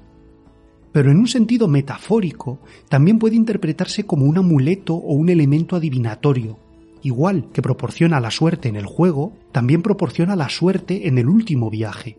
pero 0.97 1.11
en 1.11 1.19
un 1.19 1.29
sentido 1.29 1.69
metafórico 1.69 2.59
también 2.89 3.19
puede 3.19 3.37
interpretarse 3.37 4.07
como 4.07 4.25
un 4.25 4.39
amuleto 4.39 4.95
o 4.95 5.13
un 5.13 5.29
elemento 5.29 5.77
adivinatorio. 5.77 6.59
Igual 7.03 7.51
que 7.53 7.61
proporciona 7.61 8.19
la 8.19 8.31
suerte 8.31 8.71
en 8.71 8.77
el 8.77 8.87
juego, 8.87 9.35
también 9.53 9.83
proporciona 9.83 10.37
la 10.37 10.49
suerte 10.49 11.07
en 11.07 11.19
el 11.19 11.29
último 11.29 11.69
viaje. 11.69 12.17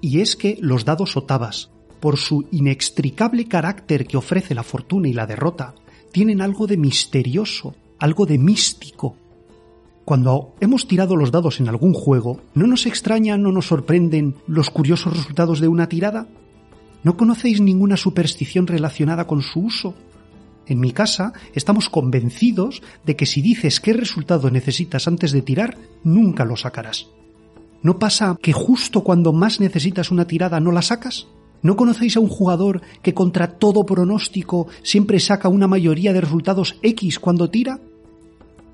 Y 0.00 0.20
es 0.20 0.36
que 0.36 0.56
los 0.58 0.86
dados 0.86 1.18
otavas, 1.18 1.70
por 2.00 2.16
su 2.16 2.46
inextricable 2.50 3.44
carácter 3.44 4.06
que 4.06 4.16
ofrece 4.16 4.54
la 4.54 4.62
fortuna 4.62 5.08
y 5.08 5.12
la 5.12 5.26
derrota, 5.26 5.74
tienen 6.12 6.40
algo 6.40 6.66
de 6.66 6.78
misterioso, 6.78 7.74
algo 7.98 8.24
de 8.24 8.38
místico. 8.38 9.16
Cuando 10.06 10.54
hemos 10.60 10.88
tirado 10.88 11.14
los 11.14 11.30
dados 11.30 11.60
en 11.60 11.68
algún 11.68 11.92
juego, 11.92 12.40
¿no 12.54 12.66
nos 12.66 12.86
extrañan 12.86 13.44
o 13.44 13.52
nos 13.52 13.66
sorprenden 13.66 14.34
los 14.46 14.70
curiosos 14.70 15.14
resultados 15.14 15.60
de 15.60 15.68
una 15.68 15.90
tirada? 15.90 16.26
¿No 17.02 17.16
conocéis 17.16 17.60
ninguna 17.60 17.96
superstición 17.96 18.66
relacionada 18.66 19.26
con 19.26 19.42
su 19.42 19.60
uso? 19.60 19.94
En 20.66 20.80
mi 20.80 20.92
casa 20.92 21.32
estamos 21.54 21.88
convencidos 21.88 22.82
de 23.04 23.14
que 23.14 23.26
si 23.26 23.40
dices 23.40 23.80
qué 23.80 23.92
resultado 23.92 24.50
necesitas 24.50 25.06
antes 25.06 25.32
de 25.32 25.42
tirar, 25.42 25.78
nunca 26.02 26.44
lo 26.44 26.56
sacarás. 26.56 27.06
¿No 27.82 27.98
pasa 27.98 28.36
que 28.42 28.52
justo 28.52 29.04
cuando 29.04 29.32
más 29.32 29.60
necesitas 29.60 30.10
una 30.10 30.26
tirada 30.26 30.58
no 30.58 30.72
la 30.72 30.82
sacas? 30.82 31.28
¿No 31.62 31.76
conocéis 31.76 32.16
a 32.16 32.20
un 32.20 32.28
jugador 32.28 32.82
que 33.02 33.14
contra 33.14 33.58
todo 33.58 33.86
pronóstico 33.86 34.66
siempre 34.82 35.20
saca 35.20 35.48
una 35.48 35.68
mayoría 35.68 36.12
de 36.12 36.20
resultados 36.20 36.78
X 36.82 37.20
cuando 37.20 37.50
tira? 37.50 37.80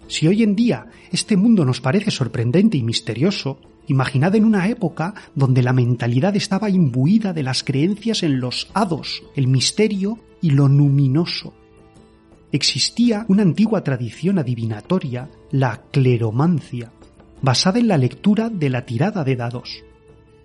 Si 0.09 0.27
hoy 0.27 0.43
en 0.43 0.57
día 0.57 0.87
este 1.11 1.37
mundo 1.37 1.65
nos 1.65 1.81
parece 1.81 2.11
sorprendente 2.11 2.77
y 2.79 2.83
misterioso, 2.83 3.59
Imaginad 3.89 4.35
en 4.37 4.45
una 4.45 4.69
época 4.69 5.15
donde 5.35 5.63
la 5.63 5.73
mentalidad 5.73 6.37
estaba 6.37 6.71
imbuida 6.71 7.33
de 7.33 7.43
las 7.43 7.65
creencias 7.65 8.23
en 8.23 8.41
los 8.41 8.71
hados, 8.75 9.23
el 9.35 9.49
misterio 9.49 10.19
y 10.41 10.51
lo 10.51 10.69
luminoso. 10.69 11.53
Existía 12.53 13.25
una 13.29 13.43
antigua 13.43 13.83
tradición 13.83 14.39
adivinatoria, 14.39 15.31
la 15.51 15.83
cleromancia, 15.91 16.93
basada 17.41 17.81
en 17.81 17.89
la 17.89 17.99
lectura 17.99 18.51
de 18.51 18.71
la 18.71 18.85
tirada 18.85 19.25
de 19.25 19.37
dados. 19.37 19.83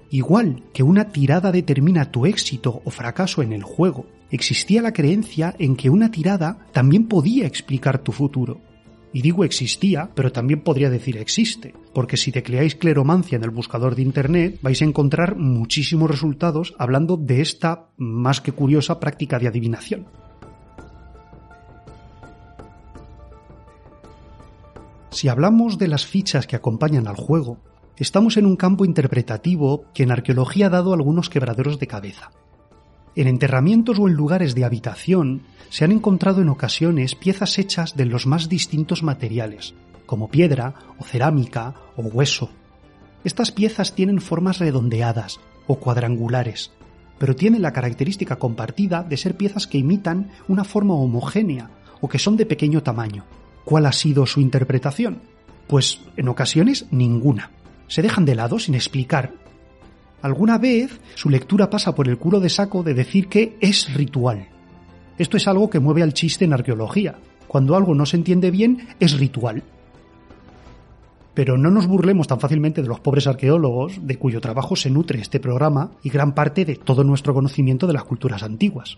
Igual 0.09 0.63
que 0.73 0.83
una 0.83 1.09
tirada 1.09 1.51
determina 1.51 2.11
tu 2.11 2.25
éxito 2.25 2.81
o 2.85 2.89
fracaso 2.89 3.41
en 3.41 3.51
el 3.51 3.63
juego, 3.63 4.05
existía 4.31 4.81
la 4.81 4.93
creencia 4.93 5.53
en 5.59 5.75
que 5.75 5.89
una 5.89 6.09
tirada 6.09 6.65
también 6.71 7.07
podía 7.07 7.45
explicar 7.45 7.99
tu 7.99 8.13
futuro. 8.13 8.61
Y 9.13 9.21
digo 9.21 9.43
existía, 9.43 10.11
pero 10.13 10.31
también 10.31 10.61
podría 10.61 10.89
decir 10.89 11.17
existe, 11.17 11.73
porque 11.93 12.17
si 12.17 12.31
tecleáis 12.31 12.75
cleromancia 12.75 13.37
en 13.37 13.43
el 13.43 13.49
buscador 13.49 13.95
de 13.95 14.01
Internet 14.01 14.59
vais 14.61 14.81
a 14.81 14.85
encontrar 14.85 15.37
muchísimos 15.37 16.11
resultados 16.11 16.75
hablando 16.77 17.17
de 17.17 17.41
esta 17.41 17.89
más 17.97 18.41
que 18.41 18.51
curiosa 18.51 18.99
práctica 18.99 19.39
de 19.39 19.47
adivinación. 19.47 20.07
Si 25.09 25.29
hablamos 25.29 25.79
de 25.79 25.87
las 25.87 26.05
fichas 26.05 26.45
que 26.45 26.55
acompañan 26.55 27.07
al 27.07 27.15
juego, 27.15 27.57
estamos 27.95 28.37
en 28.37 28.45
un 28.45 28.55
campo 28.55 28.85
interpretativo 28.85 29.85
que 29.93 30.03
en 30.03 30.11
arqueología 30.11 30.67
ha 30.67 30.69
dado 30.69 30.93
algunos 30.93 31.29
quebraderos 31.29 31.79
de 31.79 31.87
cabeza. 31.87 32.29
En 33.17 33.25
enterramientos 33.25 33.97
o 33.97 34.07
en 34.07 34.13
lugares 34.13 34.53
de 34.53 34.63
habitación 34.63 35.41
se 35.69 35.83
han 35.83 35.91
encontrado 35.91 36.43
en 36.43 36.49
ocasiones 36.49 37.15
piezas 37.15 37.57
hechas 37.57 37.97
de 37.97 38.05
los 38.05 38.27
más 38.27 38.47
distintos 38.47 39.01
materiales, 39.01 39.73
como 40.05 40.29
piedra 40.29 40.75
o 40.99 41.03
cerámica 41.03 41.73
o 41.95 42.03
hueso. 42.03 42.51
Estas 43.23 43.51
piezas 43.51 43.95
tienen 43.95 44.21
formas 44.21 44.59
redondeadas 44.59 45.39
o 45.65 45.79
cuadrangulares, 45.79 46.69
pero 47.17 47.35
tienen 47.35 47.63
la 47.63 47.73
característica 47.73 48.35
compartida 48.35 49.01
de 49.01 49.17
ser 49.17 49.35
piezas 49.35 49.65
que 49.65 49.79
imitan 49.79 50.29
una 50.47 50.63
forma 50.63 50.93
homogénea 50.93 51.71
o 52.01 52.07
que 52.07 52.19
son 52.19 52.37
de 52.37 52.45
pequeño 52.45 52.83
tamaño. 52.83 53.25
¿Cuál 53.65 53.87
ha 53.87 53.93
sido 53.93 54.27
su 54.27 54.41
interpretación? 54.41 55.23
Pues 55.65 56.01
en 56.17 56.27
ocasiones 56.27 56.85
ninguna. 56.91 57.49
Se 57.87 58.03
dejan 58.03 58.25
de 58.25 58.35
lado 58.35 58.59
sin 58.59 58.75
explicar 58.75 59.33
Alguna 60.21 60.57
vez 60.57 60.99
su 61.15 61.29
lectura 61.29 61.69
pasa 61.69 61.93
por 61.93 62.07
el 62.07 62.17
culo 62.17 62.39
de 62.39 62.49
saco 62.49 62.83
de 62.83 62.93
decir 62.93 63.27
que 63.27 63.57
es 63.61 63.93
ritual. 63.93 64.47
Esto 65.17 65.37
es 65.37 65.47
algo 65.47 65.69
que 65.69 65.79
mueve 65.79 66.03
al 66.03 66.13
chiste 66.13 66.45
en 66.45 66.53
arqueología. 66.53 67.15
Cuando 67.47 67.75
algo 67.75 67.93
no 67.93 68.05
se 68.05 68.17
entiende 68.17 68.51
bien, 68.51 68.87
es 68.99 69.17
ritual. 69.19 69.63
Pero 71.33 71.57
no 71.57 71.69
nos 71.69 71.85
burlemos 71.85 72.27
tan 72.27 72.39
fácilmente 72.39 72.81
de 72.81 72.87
los 72.87 72.99
pobres 72.99 73.27
arqueólogos, 73.27 73.99
de 74.01 74.17
cuyo 74.17 74.41
trabajo 74.41 74.75
se 74.75 74.89
nutre 74.89 75.21
este 75.21 75.39
programa 75.39 75.91
y 76.01 76.09
gran 76.09 76.33
parte 76.33 76.65
de 76.65 76.75
todo 76.75 77.03
nuestro 77.03 77.33
conocimiento 77.33 77.85
de 77.85 77.93
las 77.93 78.03
culturas 78.03 78.41
antiguas. 78.41 78.97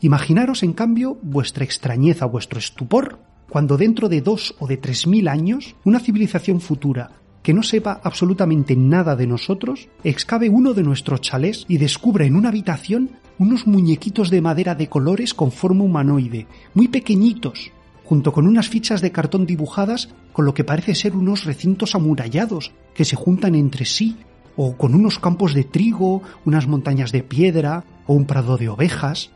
Imaginaros, 0.00 0.62
en 0.62 0.74
cambio, 0.74 1.18
vuestra 1.22 1.64
extrañeza, 1.64 2.24
vuestro 2.26 2.60
estupor, 2.60 3.18
cuando 3.50 3.76
dentro 3.76 4.08
de 4.08 4.20
dos 4.20 4.54
o 4.60 4.68
de 4.68 4.76
tres 4.76 5.08
mil 5.08 5.26
años, 5.26 5.74
una 5.84 5.98
civilización 5.98 6.60
futura 6.60 7.10
que 7.42 7.54
no 7.54 7.62
sepa 7.62 8.00
absolutamente 8.02 8.76
nada 8.76 9.16
de 9.16 9.26
nosotros, 9.26 9.88
excave 10.04 10.48
uno 10.48 10.74
de 10.74 10.82
nuestros 10.82 11.20
chalés 11.20 11.64
y 11.68 11.78
descubre 11.78 12.26
en 12.26 12.36
una 12.36 12.48
habitación 12.48 13.10
unos 13.38 13.66
muñequitos 13.66 14.30
de 14.30 14.40
madera 14.40 14.74
de 14.74 14.88
colores 14.88 15.32
con 15.32 15.52
forma 15.52 15.84
humanoide, 15.84 16.46
muy 16.74 16.88
pequeñitos, 16.88 17.70
junto 18.04 18.32
con 18.32 18.46
unas 18.46 18.68
fichas 18.68 19.00
de 19.00 19.12
cartón 19.12 19.46
dibujadas 19.46 20.08
con 20.32 20.44
lo 20.44 20.54
que 20.54 20.64
parece 20.64 20.94
ser 20.94 21.14
unos 21.14 21.44
recintos 21.44 21.94
amurallados 21.94 22.72
que 22.94 23.04
se 23.04 23.16
juntan 23.16 23.54
entre 23.54 23.84
sí, 23.84 24.16
o 24.56 24.76
con 24.76 24.94
unos 24.94 25.20
campos 25.20 25.54
de 25.54 25.62
trigo, 25.62 26.22
unas 26.44 26.66
montañas 26.66 27.12
de 27.12 27.22
piedra 27.22 27.84
o 28.06 28.14
un 28.14 28.26
prado 28.26 28.56
de 28.56 28.68
ovejas. 28.68 29.30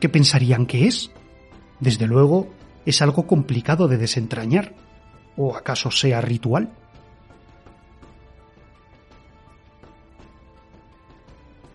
¿Qué 0.00 0.08
pensarían 0.08 0.66
que 0.66 0.88
es? 0.88 1.12
Desde 1.78 2.08
luego, 2.08 2.48
es 2.84 3.02
algo 3.02 3.28
complicado 3.28 3.86
de 3.86 3.98
desentrañar. 3.98 4.74
¿O 5.36 5.56
acaso 5.56 5.92
sea 5.92 6.20
ritual? 6.20 6.72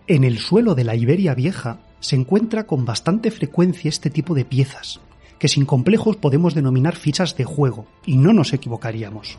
En 0.08 0.24
el 0.24 0.38
suelo 0.38 0.74
de 0.74 0.84
la 0.84 0.96
Iberia 0.96 1.34
vieja 1.34 1.80
se 2.00 2.16
encuentra 2.16 2.66
con 2.66 2.86
bastante 2.86 3.30
frecuencia 3.30 3.90
este 3.90 4.08
tipo 4.08 4.34
de 4.34 4.46
piezas, 4.46 5.00
que 5.38 5.48
sin 5.48 5.66
complejos 5.66 6.16
podemos 6.16 6.54
denominar 6.54 6.96
fichas 6.96 7.36
de 7.36 7.44
juego, 7.44 7.86
y 8.06 8.16
no 8.16 8.32
nos 8.32 8.54
equivocaríamos. 8.54 9.36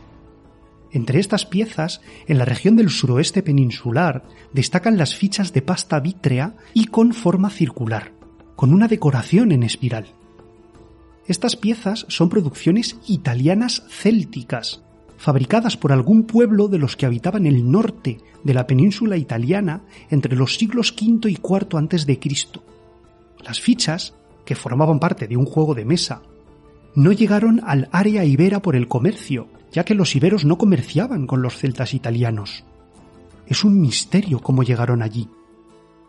Entre 0.91 1.19
estas 1.19 1.47
piezas, 1.47 2.01
en 2.27 2.37
la 2.37 2.45
región 2.45 2.75
del 2.75 2.91
suroeste 2.91 3.41
peninsular, 3.41 4.23
destacan 4.53 4.95
las 4.95 5.15
fichas 5.15 5.53
de 5.53 5.63
pasta 5.63 5.99
vítrea 5.99 6.53
y 6.75 6.85
con 6.85 7.13
forma 7.13 7.49
circular, 7.49 8.11
con 8.55 8.71
una 8.71 8.87
decoración 8.87 9.51
en 9.51 9.63
espiral. 9.63 10.13
Estas 11.25 11.55
piezas 11.55 12.05
son 12.09 12.29
producciones 12.29 12.95
italianas 13.07 13.85
célticas, 13.89 14.83
fabricadas 15.19 15.75
por 15.75 15.91
algún 15.91 16.23
pueblo 16.23 16.69
de 16.69 16.79
los 16.79 16.95
que 16.95 17.05
habitaban 17.05 17.45
el 17.45 17.69
norte 17.69 18.19
de 18.43 18.53
la 18.53 18.65
península 18.65 19.17
italiana 19.17 19.81
entre 20.09 20.35
los 20.35 20.55
siglos 20.55 20.95
V 20.99 21.29
y 21.29 21.33
IV 21.33 21.77
antes 21.77 22.05
de 22.05 22.17
Cristo. 22.19 22.63
Las 23.43 23.59
fichas, 23.59 24.15
que 24.45 24.55
formaban 24.55 24.99
parte 24.99 25.27
de 25.27 25.35
un 25.35 25.45
juego 25.45 25.75
de 25.75 25.83
mesa, 25.83 26.21
no 26.95 27.11
llegaron 27.11 27.61
al 27.65 27.89
área 27.91 28.23
ibera 28.23 28.61
por 28.61 28.77
el 28.77 28.87
comercio, 28.87 29.49
ya 29.73 29.83
que 29.83 29.93
los 29.93 30.15
iberos 30.15 30.45
no 30.45 30.57
comerciaban 30.57 31.27
con 31.27 31.41
los 31.41 31.57
celtas 31.57 31.93
italianos. 31.93 32.63
Es 33.45 33.65
un 33.65 33.79
misterio 33.79 34.39
cómo 34.39 34.63
llegaron 34.63 35.01
allí. 35.01 35.27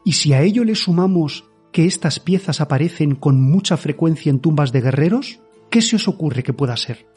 Y 0.05 0.12
si 0.12 0.33
a 0.35 0.43
ello 0.43 0.62
le 0.62 0.76
sumamos 0.76 1.45
que 1.73 1.85
estas 1.85 2.21
piezas 2.21 2.61
aparecen 2.61 3.17
con 3.17 3.40
mucha 3.40 3.76
frecuencia 3.76 4.31
en 4.31 4.38
tumbas 4.38 4.71
de 4.71 4.83
guerreros, 4.83 5.40
¿qué 5.69 5.83
se 5.83 5.97
os 5.97 6.07
ocurre 6.07 6.45
que 6.45 6.52
pueda 6.52 6.76
ser? 6.76 7.10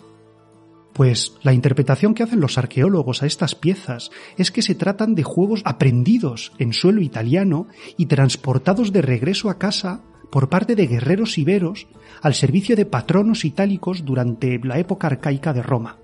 Pues 0.93 1.33
la 1.41 1.53
interpretación 1.53 2.13
que 2.13 2.21
hacen 2.21 2.39
los 2.39 2.59
arqueólogos 2.59 3.23
a 3.23 3.25
estas 3.25 3.55
piezas 3.55 4.11
es 4.37 4.51
que 4.51 4.61
se 4.61 4.75
tratan 4.75 5.15
de 5.15 5.23
juegos 5.23 5.61
aprendidos 5.65 6.53
en 6.59 6.71
suelo 6.71 7.01
italiano 7.01 7.67
y 7.97 8.05
transportados 8.05 8.93
de 8.93 9.01
regreso 9.01 9.49
a 9.49 9.57
casa 9.57 10.01
por 10.29 10.49
parte 10.49 10.75
de 10.75 10.87
guerreros 10.87 11.37
iberos 11.37 11.87
al 12.21 12.35
servicio 12.35 12.75
de 12.75 12.85
patronos 12.85 13.43
itálicos 13.43 14.05
durante 14.05 14.59
la 14.63 14.77
época 14.77 15.07
arcaica 15.07 15.51
de 15.51 15.63
Roma. 15.63 15.97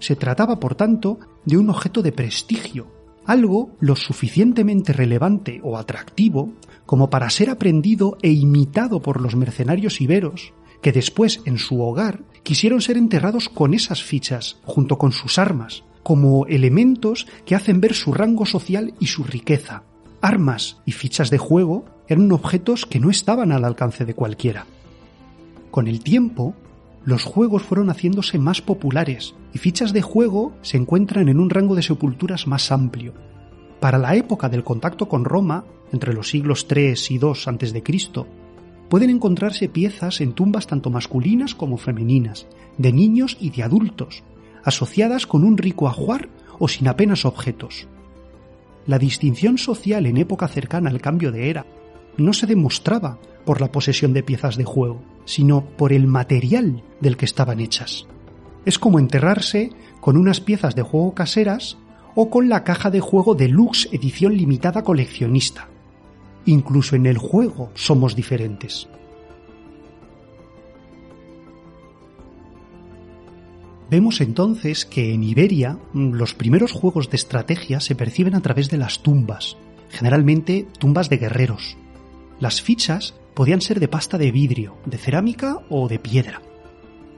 Se 0.00 0.16
trataba, 0.16 0.58
por 0.58 0.74
tanto, 0.74 1.20
de 1.44 1.58
un 1.58 1.70
objeto 1.70 2.02
de 2.02 2.12
prestigio, 2.12 2.88
algo 3.26 3.76
lo 3.80 3.94
suficientemente 3.94 4.92
relevante 4.92 5.60
o 5.62 5.76
atractivo 5.76 6.52
como 6.84 7.10
para 7.10 7.30
ser 7.30 7.50
aprendido 7.50 8.18
e 8.22 8.30
imitado 8.30 9.00
por 9.00 9.20
los 9.20 9.36
mercenarios 9.36 10.00
iberos 10.00 10.52
que 10.82 10.92
después 10.92 11.40
en 11.44 11.58
su 11.58 11.80
hogar 11.82 12.22
quisieron 12.42 12.80
ser 12.80 12.96
enterrados 12.96 13.48
con 13.48 13.74
esas 13.74 14.02
fichas, 14.02 14.58
junto 14.64 14.98
con 14.98 15.12
sus 15.12 15.38
armas, 15.38 15.84
como 16.02 16.46
elementos 16.46 17.26
que 17.44 17.54
hacen 17.54 17.80
ver 17.80 17.94
su 17.94 18.12
rango 18.12 18.46
social 18.46 18.94
y 18.98 19.06
su 19.06 19.24
riqueza. 19.24 19.82
Armas 20.20 20.80
y 20.84 20.92
fichas 20.92 21.30
de 21.30 21.38
juego 21.38 21.84
eran 22.08 22.32
objetos 22.32 22.86
que 22.86 23.00
no 23.00 23.10
estaban 23.10 23.52
al 23.52 23.64
alcance 23.64 24.04
de 24.04 24.14
cualquiera. 24.14 24.66
Con 25.70 25.86
el 25.86 26.02
tiempo, 26.02 26.54
los 27.04 27.24
juegos 27.24 27.62
fueron 27.62 27.88
haciéndose 27.88 28.38
más 28.38 28.60
populares 28.60 29.34
y 29.54 29.58
fichas 29.58 29.92
de 29.92 30.02
juego 30.02 30.52
se 30.62 30.76
encuentran 30.76 31.28
en 31.28 31.38
un 31.38 31.50
rango 31.50 31.74
de 31.74 31.82
sepulturas 31.82 32.46
más 32.46 32.72
amplio. 32.72 33.14
Para 33.80 33.98
la 33.98 34.14
época 34.16 34.48
del 34.48 34.64
contacto 34.64 35.08
con 35.08 35.24
Roma, 35.24 35.64
entre 35.92 36.12
los 36.12 36.28
siglos 36.28 36.66
III 36.68 36.94
y 37.08 37.14
II 37.14 37.32
a.C., 37.46 37.82
pueden 38.90 39.08
encontrarse 39.08 39.68
piezas 39.68 40.20
en 40.20 40.32
tumbas 40.32 40.66
tanto 40.66 40.90
masculinas 40.90 41.54
como 41.54 41.78
femeninas, 41.78 42.48
de 42.76 42.92
niños 42.92 43.38
y 43.40 43.50
de 43.50 43.62
adultos, 43.62 44.24
asociadas 44.64 45.26
con 45.26 45.44
un 45.44 45.56
rico 45.56 45.88
ajuar 45.88 46.28
o 46.58 46.66
sin 46.66 46.88
apenas 46.88 47.24
objetos. 47.24 47.86
La 48.86 48.98
distinción 48.98 49.58
social 49.58 50.06
en 50.06 50.16
época 50.16 50.48
cercana 50.48 50.90
al 50.90 51.00
cambio 51.00 51.30
de 51.30 51.48
era 51.48 51.64
no 52.16 52.32
se 52.32 52.46
demostraba 52.46 53.18
por 53.46 53.60
la 53.60 53.70
posesión 53.70 54.12
de 54.12 54.24
piezas 54.24 54.56
de 54.56 54.64
juego, 54.64 55.00
sino 55.24 55.64
por 55.64 55.92
el 55.92 56.08
material 56.08 56.82
del 57.00 57.16
que 57.16 57.24
estaban 57.24 57.60
hechas. 57.60 58.06
Es 58.64 58.78
como 58.80 58.98
enterrarse 58.98 59.70
con 60.00 60.16
unas 60.16 60.40
piezas 60.40 60.74
de 60.74 60.82
juego 60.82 61.14
caseras 61.14 61.78
o 62.16 62.28
con 62.28 62.48
la 62.48 62.64
caja 62.64 62.90
de 62.90 63.00
juego 63.00 63.36
deluxe 63.36 63.88
edición 63.92 64.36
limitada 64.36 64.82
coleccionista. 64.82 65.69
Incluso 66.46 66.96
en 66.96 67.06
el 67.06 67.18
juego 67.18 67.70
somos 67.74 68.16
diferentes. 68.16 68.88
Vemos 73.90 74.20
entonces 74.20 74.86
que 74.86 75.12
en 75.12 75.24
Iberia 75.24 75.76
los 75.92 76.34
primeros 76.34 76.70
juegos 76.70 77.10
de 77.10 77.16
estrategia 77.16 77.80
se 77.80 77.96
perciben 77.96 78.36
a 78.36 78.40
través 78.40 78.70
de 78.70 78.76
las 78.76 79.02
tumbas, 79.02 79.56
generalmente 79.88 80.68
tumbas 80.78 81.10
de 81.10 81.16
guerreros. 81.16 81.76
Las 82.38 82.62
fichas 82.62 83.14
podían 83.34 83.60
ser 83.60 83.80
de 83.80 83.88
pasta 83.88 84.16
de 84.16 84.30
vidrio, 84.30 84.76
de 84.86 84.96
cerámica 84.96 85.58
o 85.68 85.88
de 85.88 85.98
piedra. 85.98 86.40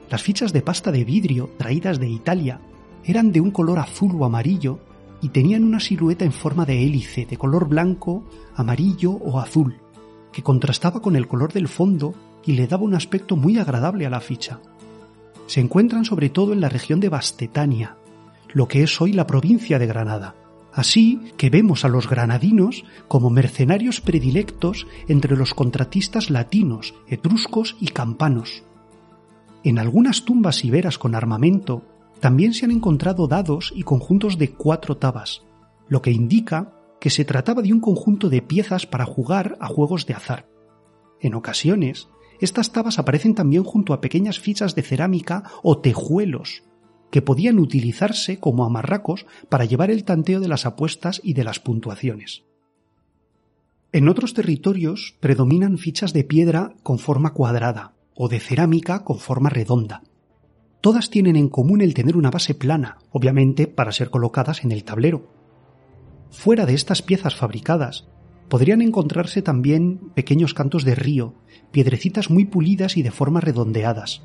Las 0.09 0.23
fichas 0.23 0.51
de 0.51 0.63
pasta 0.63 0.91
de 0.91 1.05
vidrio 1.05 1.51
traídas 1.57 1.99
de 1.99 2.09
Italia 2.09 2.59
eran 3.03 3.31
de 3.31 3.39
un 3.39 3.51
color 3.51 3.77
azul 3.77 4.15
o 4.15 4.25
amarillo 4.25 4.79
y 5.23 5.29
tenían 5.29 5.63
una 5.63 5.79
silueta 5.79 6.25
en 6.25 6.31
forma 6.31 6.65
de 6.65 6.83
hélice 6.83 7.25
de 7.25 7.37
color 7.37 7.67
blanco, 7.67 8.23
amarillo 8.53 9.13
o 9.13 9.39
azul, 9.39 9.77
que 10.31 10.43
contrastaba 10.43 11.01
con 11.01 11.15
el 11.15 11.27
color 11.27 11.51
del 11.51 11.67
fondo 11.67 12.13
y 12.45 12.51
le 12.51 12.67
daba 12.67 12.83
un 12.83 12.93
aspecto 12.93 13.35
muy 13.35 13.57
agradable 13.57 14.05
a 14.05 14.11
la 14.11 14.19
ficha 14.19 14.59
se 15.47 15.59
encuentran 15.59 16.05
sobre 16.05 16.29
todo 16.29 16.53
en 16.53 16.61
la 16.61 16.69
región 16.69 16.99
de 16.99 17.09
Bastetania, 17.09 17.97
lo 18.53 18.67
que 18.67 18.83
es 18.83 19.01
hoy 19.01 19.13
la 19.13 19.27
provincia 19.27 19.79
de 19.79 19.87
Granada. 19.87 20.35
Así 20.71 21.21
que 21.37 21.51
vemos 21.51 21.85
a 21.85 21.87
los 21.87 22.09
granadinos 22.09 22.83
como 23.07 23.29
mercenarios 23.29 24.01
predilectos 24.01 24.87
entre 25.07 25.37
los 25.37 25.53
contratistas 25.53 26.31
latinos, 26.31 26.95
etruscos 27.07 27.77
y 27.79 27.89
campanos. 27.89 28.63
En 29.63 29.77
algunas 29.77 30.25
tumbas 30.25 30.65
iberas 30.65 30.97
con 30.97 31.13
armamento 31.13 31.83
también 32.23 32.53
se 32.53 32.63
han 32.63 32.71
encontrado 32.71 33.27
dados 33.27 33.73
y 33.75 33.83
conjuntos 33.83 34.37
de 34.37 34.53
cuatro 34.53 34.95
tabas, 34.95 35.43
lo 35.89 36.01
que 36.01 36.11
indica 36.11 36.73
que 37.01 37.09
se 37.09 37.25
trataba 37.25 37.61
de 37.61 37.73
un 37.73 37.81
conjunto 37.81 38.29
de 38.29 38.41
piezas 38.41 38.87
para 38.87 39.03
jugar 39.03 39.57
a 39.59 39.67
juegos 39.67 40.05
de 40.05 40.13
azar. 40.13 40.47
En 41.19 41.35
ocasiones, 41.35 42.07
estas 42.39 42.71
tabas 42.71 42.97
aparecen 42.97 43.35
también 43.35 43.65
junto 43.65 43.91
a 43.91 43.99
pequeñas 43.99 44.39
fichas 44.39 44.73
de 44.73 44.83
cerámica 44.83 45.43
o 45.63 45.79
tejuelos, 45.79 46.63
que 47.11 47.21
podían 47.21 47.59
utilizarse 47.59 48.39
como 48.39 48.63
amarracos 48.63 49.25
para 49.49 49.65
llevar 49.65 49.91
el 49.91 50.05
tanteo 50.05 50.39
de 50.39 50.47
las 50.47 50.65
apuestas 50.65 51.19
y 51.25 51.33
de 51.33 51.43
las 51.43 51.59
puntuaciones. 51.59 52.45
En 53.91 54.07
otros 54.07 54.33
territorios 54.33 55.17
predominan 55.19 55.77
fichas 55.77 56.13
de 56.13 56.23
piedra 56.23 56.73
con 56.83 56.99
forma 56.99 57.33
cuadrada 57.33 57.95
o 58.15 58.29
de 58.29 58.39
cerámica 58.39 59.03
con 59.03 59.19
forma 59.19 59.49
redonda. 59.49 60.03
Todas 60.83 61.09
tienen 61.09 61.37
en 61.37 61.47
común 61.47 61.79
el 61.79 61.93
tener 61.93 62.17
una 62.17 62.29
base 62.29 62.55
plana, 62.55 62.97
obviamente 63.09 63.67
para 63.67 63.93
ser 63.93 64.09
colocadas 64.09 64.65
en 64.65 64.73
el 64.73 64.83
tablero. 64.83 65.29
Fuera 66.29 66.65
de 66.65 66.73
estas 66.73 67.01
piezas 67.01 67.37
fabricadas, 67.37 68.09
podrían 68.49 68.81
encontrarse 68.81 69.41
también 69.41 70.11
pequeños 70.13 70.53
cantos 70.53 70.83
de 70.83 70.93
río, 70.93 71.35
piedrecitas 71.71 72.29
muy 72.29 72.43
pulidas 72.43 72.97
y 72.97 73.01
de 73.01 73.11
formas 73.11 73.45
redondeadas. 73.45 74.23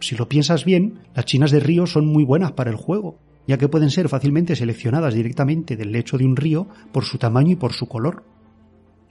Si 0.00 0.16
lo 0.16 0.28
piensas 0.28 0.64
bien, 0.64 0.98
las 1.14 1.26
chinas 1.26 1.52
de 1.52 1.60
río 1.60 1.86
son 1.86 2.08
muy 2.08 2.24
buenas 2.24 2.50
para 2.50 2.70
el 2.70 2.76
juego, 2.76 3.20
ya 3.46 3.56
que 3.56 3.68
pueden 3.68 3.90
ser 3.90 4.08
fácilmente 4.08 4.56
seleccionadas 4.56 5.14
directamente 5.14 5.76
del 5.76 5.92
lecho 5.92 6.18
de 6.18 6.24
un 6.24 6.34
río 6.34 6.66
por 6.90 7.04
su 7.04 7.18
tamaño 7.18 7.52
y 7.52 7.56
por 7.56 7.72
su 7.72 7.86
color. 7.86 8.24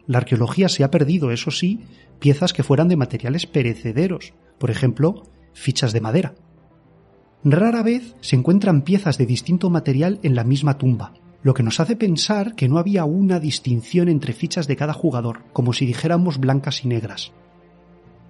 La 0.05 0.17
arqueología 0.17 0.67
se 0.67 0.83
ha 0.83 0.91
perdido, 0.91 1.31
eso 1.31 1.49
sí, 1.49 1.79
piezas 2.19 2.51
que 2.51 2.63
fueran 2.63 2.89
de 2.89 2.97
materiales 2.97 3.47
perecederos, 3.47 4.33
por 4.57 4.69
ejemplo, 4.69 5.23
fichas 5.53 5.93
de 5.93 6.01
madera. 6.01 6.35
Rara 7.45 7.83
vez 7.83 8.15
se 8.21 8.37
encuentran 8.37 8.83
piezas 8.83 9.17
de 9.17 9.25
distinto 9.25 9.69
material 9.69 10.17
en 10.23 10.33
la 10.33 10.45
misma 10.45 10.77
tumba, 10.77 11.11
lo 11.41 11.53
que 11.53 11.61
nos 11.61 11.81
hace 11.81 11.97
pensar 11.97 12.55
que 12.55 12.69
no 12.69 12.77
había 12.77 13.03
una 13.03 13.41
distinción 13.41 14.07
entre 14.07 14.31
fichas 14.31 14.65
de 14.65 14.77
cada 14.77 14.93
jugador, 14.93 15.41
como 15.51 15.73
si 15.73 15.85
dijéramos 15.85 16.37
blancas 16.37 16.85
y 16.85 16.87
negras. 16.87 17.33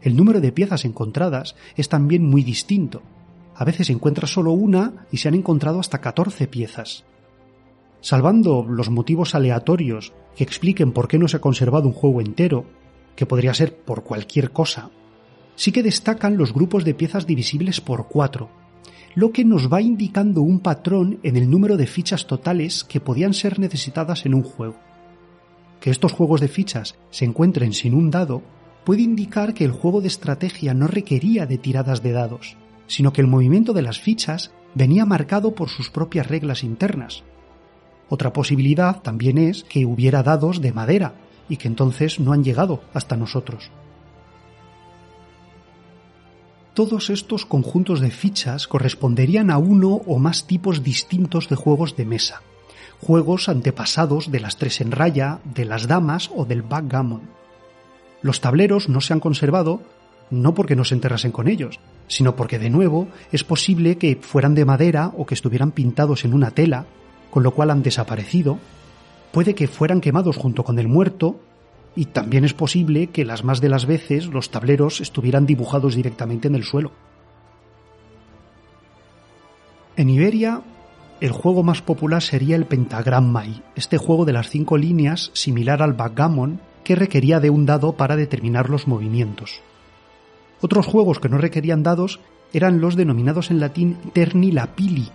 El 0.01 0.15
número 0.15 0.41
de 0.41 0.51
piezas 0.51 0.83
encontradas 0.83 1.55
es 1.75 1.89
también 1.89 2.27
muy 2.27 2.43
distinto. 2.43 3.03
A 3.55 3.63
veces 3.65 3.85
se 3.87 3.93
encuentra 3.93 4.25
solo 4.25 4.51
una 4.51 5.05
y 5.11 5.17
se 5.17 5.27
han 5.27 5.35
encontrado 5.35 5.79
hasta 5.79 6.01
14 6.01 6.47
piezas. 6.47 7.05
Salvando 8.01 8.65
los 8.67 8.89
motivos 8.89 9.35
aleatorios 9.35 10.11
que 10.35 10.43
expliquen 10.43 10.91
por 10.91 11.07
qué 11.07 11.19
no 11.19 11.27
se 11.27 11.37
ha 11.37 11.41
conservado 11.41 11.87
un 11.87 11.93
juego 11.93 12.19
entero, 12.19 12.65
que 13.15 13.27
podría 13.27 13.53
ser 13.53 13.77
por 13.77 14.03
cualquier 14.03 14.49
cosa, 14.51 14.89
sí 15.55 15.71
que 15.71 15.83
destacan 15.83 16.35
los 16.35 16.51
grupos 16.51 16.83
de 16.83 16.95
piezas 16.95 17.27
divisibles 17.27 17.79
por 17.79 18.07
cuatro, 18.07 18.49
lo 19.15 19.31
que 19.31 19.45
nos 19.45 19.71
va 19.71 19.81
indicando 19.81 20.41
un 20.41 20.59
patrón 20.59 21.19
en 21.23 21.35
el 21.35 21.49
número 21.49 21.77
de 21.77 21.87
fichas 21.87 22.25
totales 22.25 22.83
que 22.83 22.99
podían 22.99 23.33
ser 23.33 23.59
necesitadas 23.59 24.25
en 24.25 24.33
un 24.33 24.43
juego. 24.43 24.75
Que 25.79 25.91
estos 25.91 26.13
juegos 26.13 26.41
de 26.41 26.47
fichas 26.47 26.95
se 27.11 27.25
encuentren 27.25 27.73
sin 27.73 27.93
un 27.93 28.09
dado 28.09 28.41
puede 28.83 29.01
indicar 29.01 29.53
que 29.53 29.65
el 29.65 29.71
juego 29.71 30.01
de 30.01 30.07
estrategia 30.07 30.73
no 30.73 30.87
requería 30.87 31.45
de 31.45 31.57
tiradas 31.57 32.01
de 32.01 32.11
dados, 32.11 32.57
sino 32.87 33.13
que 33.13 33.21
el 33.21 33.27
movimiento 33.27 33.73
de 33.73 33.81
las 33.81 33.99
fichas 33.99 34.51
venía 34.73 35.05
marcado 35.05 35.53
por 35.53 35.69
sus 35.69 35.89
propias 35.89 36.27
reglas 36.27 36.63
internas. 36.63 37.23
Otra 38.09 38.33
posibilidad 38.33 39.01
también 39.01 39.37
es 39.37 39.63
que 39.63 39.85
hubiera 39.85 40.23
dados 40.23 40.61
de 40.61 40.73
madera 40.73 41.15
y 41.49 41.57
que 41.57 41.67
entonces 41.67 42.19
no 42.19 42.33
han 42.33 42.43
llegado 42.43 42.81
hasta 42.93 43.15
nosotros. 43.15 43.71
Todos 46.73 47.11
estos 47.11 47.45
conjuntos 47.45 47.99
de 47.99 48.09
fichas 48.09 48.67
corresponderían 48.67 49.51
a 49.51 49.59
uno 49.59 50.01
o 50.07 50.17
más 50.17 50.47
tipos 50.47 50.81
distintos 50.81 51.47
de 51.47 51.55
juegos 51.55 51.95
de 51.95 52.05
mesa, 52.05 52.41
juegos 52.99 53.47
antepasados 53.47 54.31
de 54.31 54.39
las 54.39 54.57
tres 54.57 54.81
en 54.81 54.91
raya, 54.91 55.39
de 55.43 55.65
las 55.65 55.87
damas 55.87 56.31
o 56.35 56.45
del 56.45 56.63
backgammon. 56.63 57.21
Los 58.23 58.41
tableros 58.41 58.89
no 58.89 59.01
se 59.01 59.13
han 59.13 59.19
conservado 59.19 59.81
no 60.31 60.55
porque 60.55 60.75
no 60.75 60.83
se 60.83 60.95
enterrasen 60.95 61.31
con 61.31 61.47
ellos, 61.47 61.79
sino 62.07 62.35
porque 62.35 62.57
de 62.57 62.71
nuevo 62.71 63.07
es 63.31 63.43
posible 63.43 63.99
que 63.99 64.17
fueran 64.19 64.55
de 64.55 64.65
madera 64.65 65.11
o 65.15 65.27
que 65.27 65.35
estuvieran 65.35 65.71
pintados 65.71 66.25
en 66.25 66.33
una 66.33 66.49
tela, 66.49 66.87
con 67.29 67.43
lo 67.43 67.51
cual 67.51 67.69
han 67.69 67.83
desaparecido, 67.83 68.57
puede 69.31 69.53
que 69.53 69.67
fueran 69.67 70.01
quemados 70.01 70.37
junto 70.37 70.63
con 70.63 70.79
el 70.79 70.87
muerto 70.87 71.39
y 71.95 72.05
también 72.05 72.45
es 72.45 72.53
posible 72.53 73.07
que 73.07 73.25
las 73.25 73.43
más 73.43 73.61
de 73.61 73.69
las 73.69 73.85
veces 73.85 74.27
los 74.27 74.49
tableros 74.49 75.01
estuvieran 75.01 75.45
dibujados 75.45 75.95
directamente 75.95 76.47
en 76.47 76.55
el 76.55 76.63
suelo. 76.63 76.91
En 79.95 80.09
Iberia, 80.09 80.61
el 81.21 81.31
juego 81.31 81.61
más 81.61 81.81
popular 81.81 82.23
sería 82.23 82.55
el 82.55 82.65
Pentagrammai, 82.65 83.63
este 83.75 83.97
juego 83.97 84.25
de 84.25 84.33
las 84.33 84.49
cinco 84.49 84.77
líneas 84.77 85.29
similar 85.33 85.83
al 85.83 85.93
backgammon 85.93 86.59
que 86.83 86.95
requería 86.95 87.39
de 87.39 87.51
un 87.51 87.65
dado 87.65 87.93
para 87.93 88.15
determinar 88.15 88.69
los 88.69 88.87
movimientos. 88.87 89.61
Otros 90.61 90.87
juegos 90.87 91.19
que 91.19 91.29
no 91.29 91.37
requerían 91.37 91.83
dados 91.83 92.19
eran 92.53 92.81
los 92.81 92.95
denominados 92.95 93.51
en 93.51 93.59
latín 93.59 93.97
terni 94.13 94.51
lapili, 94.51 95.09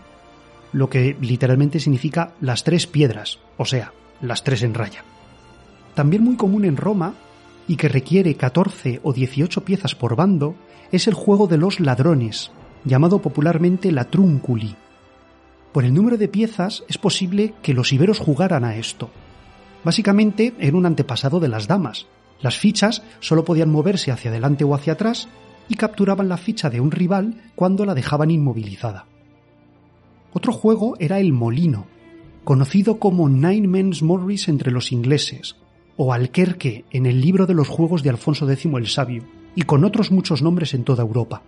lo 0.72 0.88
que 0.88 1.16
literalmente 1.20 1.80
significa 1.80 2.32
las 2.40 2.62
tres 2.62 2.86
piedras, 2.86 3.40
o 3.56 3.64
sea, 3.64 3.92
las 4.20 4.44
tres 4.44 4.62
en 4.62 4.74
raya 4.74 5.04
también 5.98 6.22
muy 6.22 6.37
común 6.37 6.64
en 6.64 6.76
Roma 6.76 7.14
y 7.66 7.74
que 7.74 7.88
requiere 7.88 8.37
14 8.37 9.00
o 9.02 9.12
18 9.12 9.64
piezas 9.64 9.96
por 9.96 10.14
bando, 10.14 10.54
es 10.92 11.08
el 11.08 11.14
juego 11.14 11.48
de 11.48 11.58
los 11.58 11.80
ladrones, 11.80 12.52
llamado 12.84 13.20
popularmente 13.20 13.90
la 13.90 14.04
trunculi. 14.04 14.76
Por 15.72 15.84
el 15.84 15.92
número 15.92 16.16
de 16.16 16.28
piezas 16.28 16.84
es 16.87 16.98
posible 16.98 17.52
que 17.62 17.74
los 17.74 17.92
iberos 17.92 18.20
jugaran 18.20 18.64
a 18.64 18.76
esto. 18.76 19.11
Básicamente 19.82 20.54
era 20.61 20.76
un 20.76 20.87
antepasado 20.87 21.40
de 21.40 21.48
las 21.48 21.66
damas. 21.66 22.06
Las 22.40 22.56
fichas 22.56 23.02
solo 23.18 23.44
podían 23.44 23.68
moverse 23.68 24.12
hacia 24.12 24.30
adelante 24.30 24.62
o 24.62 24.76
hacia 24.76 24.92
atrás 24.92 25.28
y 25.68 25.74
capturaban 25.74 26.28
la 26.28 26.37
ficha 26.37 26.70
de 26.70 26.80
un 26.80 26.92
rival 26.92 27.42
cuando 27.56 27.84
la 27.84 27.96
dejaban 27.96 28.30
inmovilizada. 28.30 29.06
Otro 30.32 30.52
juego 30.52 30.94
era 31.00 31.18
el 31.18 31.32
molino, 31.32 31.87
conocido 32.44 33.00
como 33.00 33.28
Nine 33.28 33.66
Men's 33.66 34.00
Morris 34.00 34.46
entre 34.46 34.70
los 34.70 34.92
ingleses, 34.92 35.56
o 35.98 36.14
Alquerque 36.14 36.87
en 36.90 37.04
el 37.04 37.20
libro 37.20 37.44
de 37.46 37.54
los 37.54 37.68
Juegos 37.68 38.02
de 38.02 38.08
Alfonso 38.08 38.50
X 38.50 38.64
el 38.72 38.87
Sabio, 38.87 39.24
y 39.54 39.62
con 39.62 39.84
otros 39.84 40.12
muchos 40.12 40.40
nombres 40.40 40.72
en 40.72 40.84
toda 40.84 41.02
Europa. 41.02 41.42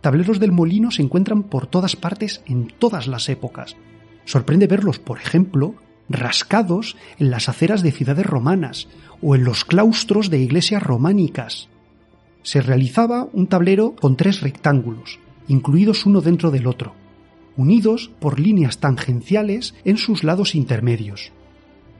Tableros 0.00 0.38
del 0.38 0.52
molino 0.52 0.92
se 0.92 1.02
encuentran 1.02 1.42
por 1.42 1.66
todas 1.66 1.96
partes 1.96 2.42
en 2.46 2.68
todas 2.78 3.08
las 3.08 3.28
épocas. 3.28 3.76
Sorprende 4.24 4.68
verlos, 4.68 5.00
por 5.00 5.18
ejemplo, 5.18 5.74
rascados 6.08 6.96
en 7.18 7.30
las 7.30 7.48
aceras 7.48 7.82
de 7.82 7.90
ciudades 7.90 8.24
romanas 8.24 8.86
o 9.20 9.34
en 9.34 9.42
los 9.42 9.64
claustros 9.64 10.30
de 10.30 10.38
iglesias 10.38 10.82
románicas. 10.82 11.68
Se 12.44 12.62
realizaba 12.62 13.26
un 13.32 13.48
tablero 13.48 13.96
con 13.96 14.16
tres 14.16 14.42
rectángulos, 14.42 15.18
incluidos 15.48 16.06
uno 16.06 16.20
dentro 16.20 16.52
del 16.52 16.68
otro, 16.68 16.94
unidos 17.56 18.12
por 18.20 18.38
líneas 18.38 18.78
tangenciales 18.78 19.74
en 19.84 19.96
sus 19.96 20.22
lados 20.22 20.54
intermedios. 20.54 21.32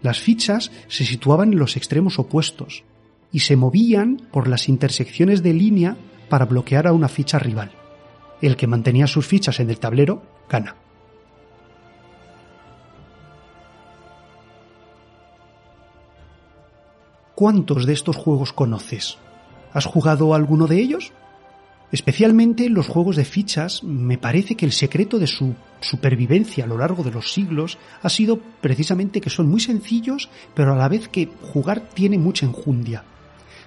Las 0.02 0.20
fichas 0.20 0.70
se 0.88 1.04
situaban 1.04 1.52
en 1.52 1.58
los 1.58 1.76
extremos 1.76 2.18
opuestos 2.18 2.84
y 3.32 3.40
se 3.40 3.56
movían 3.56 4.22
por 4.30 4.48
las 4.48 4.68
intersecciones 4.68 5.42
de 5.42 5.52
línea 5.52 5.96
para 6.28 6.44
bloquear 6.44 6.86
a 6.86 6.92
una 6.92 7.08
ficha 7.08 7.38
rival. 7.38 7.70
El 8.40 8.56
que 8.56 8.66
mantenía 8.66 9.06
sus 9.06 9.26
fichas 9.26 9.60
en 9.60 9.70
el 9.70 9.78
tablero 9.78 10.22
gana. 10.48 10.76
¿Cuántos 17.34 17.84
de 17.84 17.92
estos 17.92 18.16
juegos 18.16 18.52
conoces? 18.52 19.18
¿Has 19.74 19.84
jugado 19.84 20.32
alguno 20.34 20.66
de 20.66 20.80
ellos? 20.80 21.12
Especialmente 21.96 22.68
los 22.68 22.88
juegos 22.88 23.16
de 23.16 23.24
fichas, 23.24 23.82
me 23.82 24.18
parece 24.18 24.54
que 24.54 24.66
el 24.66 24.72
secreto 24.72 25.18
de 25.18 25.26
su 25.26 25.54
supervivencia 25.80 26.64
a 26.64 26.66
lo 26.66 26.76
largo 26.76 27.02
de 27.02 27.10
los 27.10 27.32
siglos 27.32 27.78
ha 28.02 28.10
sido 28.10 28.38
precisamente 28.60 29.22
que 29.22 29.30
son 29.30 29.48
muy 29.48 29.60
sencillos, 29.60 30.28
pero 30.54 30.74
a 30.74 30.76
la 30.76 30.90
vez 30.90 31.08
que 31.08 31.30
jugar 31.40 31.88
tiene 31.94 32.18
mucha 32.18 32.44
enjundia. 32.44 33.02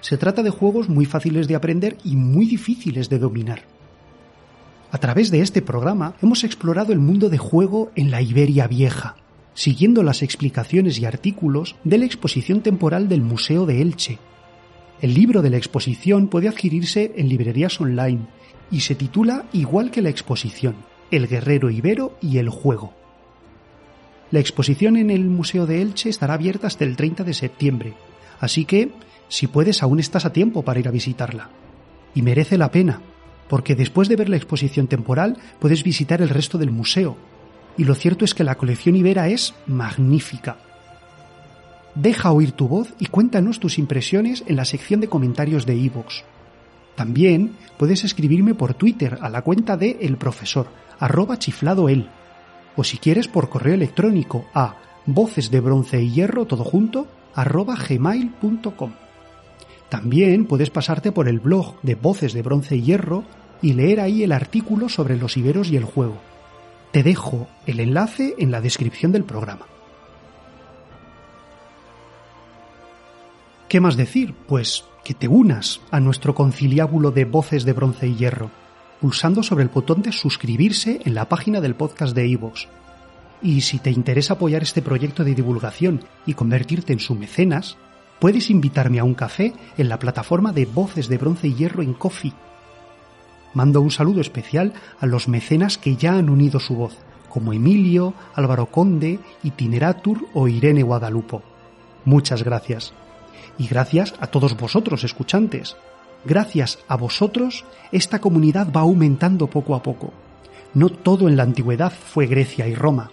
Se 0.00 0.16
trata 0.16 0.44
de 0.44 0.50
juegos 0.50 0.88
muy 0.88 1.06
fáciles 1.06 1.48
de 1.48 1.56
aprender 1.56 1.98
y 2.04 2.14
muy 2.14 2.46
difíciles 2.46 3.08
de 3.08 3.18
dominar. 3.18 3.64
A 4.92 4.98
través 4.98 5.32
de 5.32 5.40
este 5.40 5.60
programa 5.60 6.14
hemos 6.22 6.44
explorado 6.44 6.92
el 6.92 7.00
mundo 7.00 7.30
de 7.30 7.38
juego 7.38 7.90
en 7.96 8.12
la 8.12 8.22
Iberia 8.22 8.68
vieja, 8.68 9.16
siguiendo 9.54 10.04
las 10.04 10.22
explicaciones 10.22 11.00
y 11.00 11.04
artículos 11.04 11.74
de 11.82 11.98
la 11.98 12.04
exposición 12.04 12.60
temporal 12.60 13.08
del 13.08 13.22
Museo 13.22 13.66
de 13.66 13.82
Elche. 13.82 14.20
El 15.00 15.14
libro 15.14 15.40
de 15.40 15.48
la 15.48 15.56
exposición 15.56 16.28
puede 16.28 16.48
adquirirse 16.48 17.12
en 17.16 17.30
librerías 17.30 17.80
online 17.80 18.26
y 18.70 18.80
se 18.80 18.94
titula 18.94 19.46
igual 19.52 19.90
que 19.90 20.02
la 20.02 20.10
exposición, 20.10 20.76
El 21.10 21.26
guerrero 21.26 21.70
ibero 21.70 22.18
y 22.20 22.36
el 22.36 22.50
juego. 22.50 22.92
La 24.30 24.40
exposición 24.40 24.98
en 24.98 25.10
el 25.10 25.24
Museo 25.24 25.64
de 25.64 25.80
Elche 25.80 26.10
estará 26.10 26.34
abierta 26.34 26.66
hasta 26.66 26.84
el 26.84 26.96
30 26.96 27.24
de 27.24 27.32
septiembre, 27.32 27.94
así 28.40 28.66
que, 28.66 28.90
si 29.28 29.46
puedes, 29.46 29.82
aún 29.82 30.00
estás 30.00 30.26
a 30.26 30.32
tiempo 30.34 30.62
para 30.62 30.80
ir 30.80 30.86
a 30.86 30.92
visitarla. 30.92 31.48
Y 32.14 32.20
merece 32.20 32.58
la 32.58 32.70
pena, 32.70 33.00
porque 33.48 33.74
después 33.74 34.08
de 34.08 34.16
ver 34.16 34.28
la 34.28 34.36
exposición 34.36 34.86
temporal 34.86 35.38
puedes 35.58 35.82
visitar 35.82 36.20
el 36.20 36.28
resto 36.28 36.58
del 36.58 36.70
museo, 36.70 37.16
y 37.78 37.84
lo 37.84 37.94
cierto 37.94 38.26
es 38.26 38.34
que 38.34 38.44
la 38.44 38.56
colección 38.56 38.96
Ibera 38.96 39.28
es 39.28 39.54
magnífica. 39.66 40.58
Deja 42.00 42.32
oír 42.32 42.52
tu 42.52 42.66
voz 42.66 42.94
y 42.98 43.06
cuéntanos 43.06 43.60
tus 43.60 43.78
impresiones 43.78 44.42
en 44.46 44.56
la 44.56 44.64
sección 44.64 45.00
de 45.00 45.08
comentarios 45.08 45.66
de 45.66 45.76
iVoox. 45.76 46.22
También 46.94 47.56
puedes 47.76 48.04
escribirme 48.04 48.54
por 48.54 48.72
Twitter 48.72 49.18
a 49.20 49.28
la 49.28 49.42
cuenta 49.42 49.76
de 49.76 49.98
El 50.00 50.16
Profesor, 50.16 50.68
arroba 50.98 51.38
chiflado 51.38 51.90
él, 51.90 52.08
o 52.74 52.84
si 52.84 52.96
quieres 52.96 53.28
por 53.28 53.50
correo 53.50 53.74
electrónico 53.74 54.46
a 54.54 54.76
voces 55.04 55.50
de 55.50 55.62
y 56.00 56.10
hierro 56.10 56.46
todo 56.46 56.64
junto 56.64 57.06
arroba 57.34 57.76
gmail.com. 57.76 58.92
También 59.90 60.46
puedes 60.46 60.70
pasarte 60.70 61.12
por 61.12 61.28
el 61.28 61.38
blog 61.38 61.82
de 61.82 61.96
Voces 61.96 62.32
de 62.32 62.40
Bronce 62.40 62.76
y 62.76 62.82
Hierro 62.82 63.24
y 63.60 63.74
leer 63.74 64.00
ahí 64.00 64.22
el 64.22 64.32
artículo 64.32 64.88
sobre 64.88 65.18
los 65.18 65.36
iberos 65.36 65.70
y 65.70 65.76
el 65.76 65.84
juego. 65.84 66.16
Te 66.92 67.02
dejo 67.02 67.46
el 67.66 67.78
enlace 67.78 68.36
en 68.38 68.50
la 68.50 68.62
descripción 68.62 69.12
del 69.12 69.24
programa. 69.24 69.66
¿Qué 73.70 73.78
más 73.78 73.96
decir? 73.96 74.34
Pues 74.48 74.84
que 75.04 75.14
te 75.14 75.28
unas 75.28 75.80
a 75.92 76.00
nuestro 76.00 76.34
conciliábulo 76.34 77.12
de 77.12 77.24
voces 77.24 77.64
de 77.64 77.72
bronce 77.72 78.08
y 78.08 78.16
hierro, 78.16 78.50
pulsando 79.00 79.44
sobre 79.44 79.62
el 79.62 79.70
botón 79.70 80.02
de 80.02 80.10
suscribirse 80.10 81.00
en 81.04 81.14
la 81.14 81.28
página 81.28 81.60
del 81.60 81.76
podcast 81.76 82.12
de 82.12 82.26
iVoox. 82.26 82.66
Y 83.40 83.60
si 83.60 83.78
te 83.78 83.92
interesa 83.92 84.34
apoyar 84.34 84.64
este 84.64 84.82
proyecto 84.82 85.22
de 85.22 85.36
divulgación 85.36 86.02
y 86.26 86.34
convertirte 86.34 86.92
en 86.92 86.98
su 86.98 87.14
mecenas, 87.14 87.76
puedes 88.18 88.50
invitarme 88.50 88.98
a 88.98 89.04
un 89.04 89.14
café 89.14 89.52
en 89.78 89.88
la 89.88 90.00
plataforma 90.00 90.52
de 90.52 90.66
Voces 90.66 91.08
de 91.08 91.18
Bronce 91.18 91.46
y 91.46 91.54
Hierro 91.54 91.84
en 91.84 91.94
Coffee 91.94 92.34
Mando 93.54 93.80
un 93.82 93.92
saludo 93.92 94.20
especial 94.20 94.72
a 94.98 95.06
los 95.06 95.28
mecenas 95.28 95.78
que 95.78 95.94
ya 95.94 96.14
han 96.14 96.28
unido 96.28 96.58
su 96.58 96.74
voz, 96.74 96.98
como 97.28 97.52
Emilio, 97.52 98.14
Álvaro 98.34 98.66
Conde, 98.66 99.20
Itineratur 99.44 100.26
o 100.34 100.48
Irene 100.48 100.82
Guadalupo. 100.82 101.44
Muchas 102.04 102.42
gracias. 102.42 102.94
Y 103.58 103.66
gracias 103.66 104.14
a 104.20 104.28
todos 104.28 104.56
vosotros, 104.56 105.04
escuchantes. 105.04 105.76
Gracias 106.24 106.78
a 106.88 106.96
vosotros, 106.96 107.64
esta 107.92 108.20
comunidad 108.20 108.72
va 108.72 108.82
aumentando 108.82 109.48
poco 109.48 109.74
a 109.74 109.82
poco. 109.82 110.12
No 110.74 110.88
todo 110.88 111.28
en 111.28 111.36
la 111.36 111.42
antigüedad 111.42 111.92
fue 111.92 112.26
Grecia 112.26 112.68
y 112.68 112.74
Roma. 112.74 113.10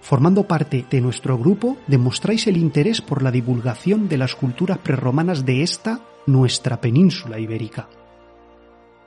Formando 0.00 0.44
parte 0.44 0.84
de 0.90 1.00
nuestro 1.00 1.36
grupo, 1.38 1.76
demostráis 1.86 2.46
el 2.46 2.56
interés 2.56 3.00
por 3.00 3.22
la 3.22 3.30
divulgación 3.30 4.08
de 4.08 4.18
las 4.18 4.34
culturas 4.34 4.78
prerromanas 4.78 5.44
de 5.44 5.62
esta, 5.62 6.00
nuestra 6.26 6.80
península 6.80 7.38
ibérica. 7.38 7.88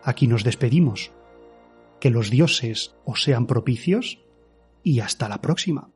Aquí 0.04 0.28
nos 0.28 0.44
despedimos. 0.44 1.12
Que 2.00 2.10
los 2.10 2.30
dioses 2.30 2.96
os 3.06 3.24
sean 3.24 3.48
propicios 3.48 4.20
y 4.84 5.00
hasta 5.00 5.30
la 5.30 5.42
próxima. 5.42 5.93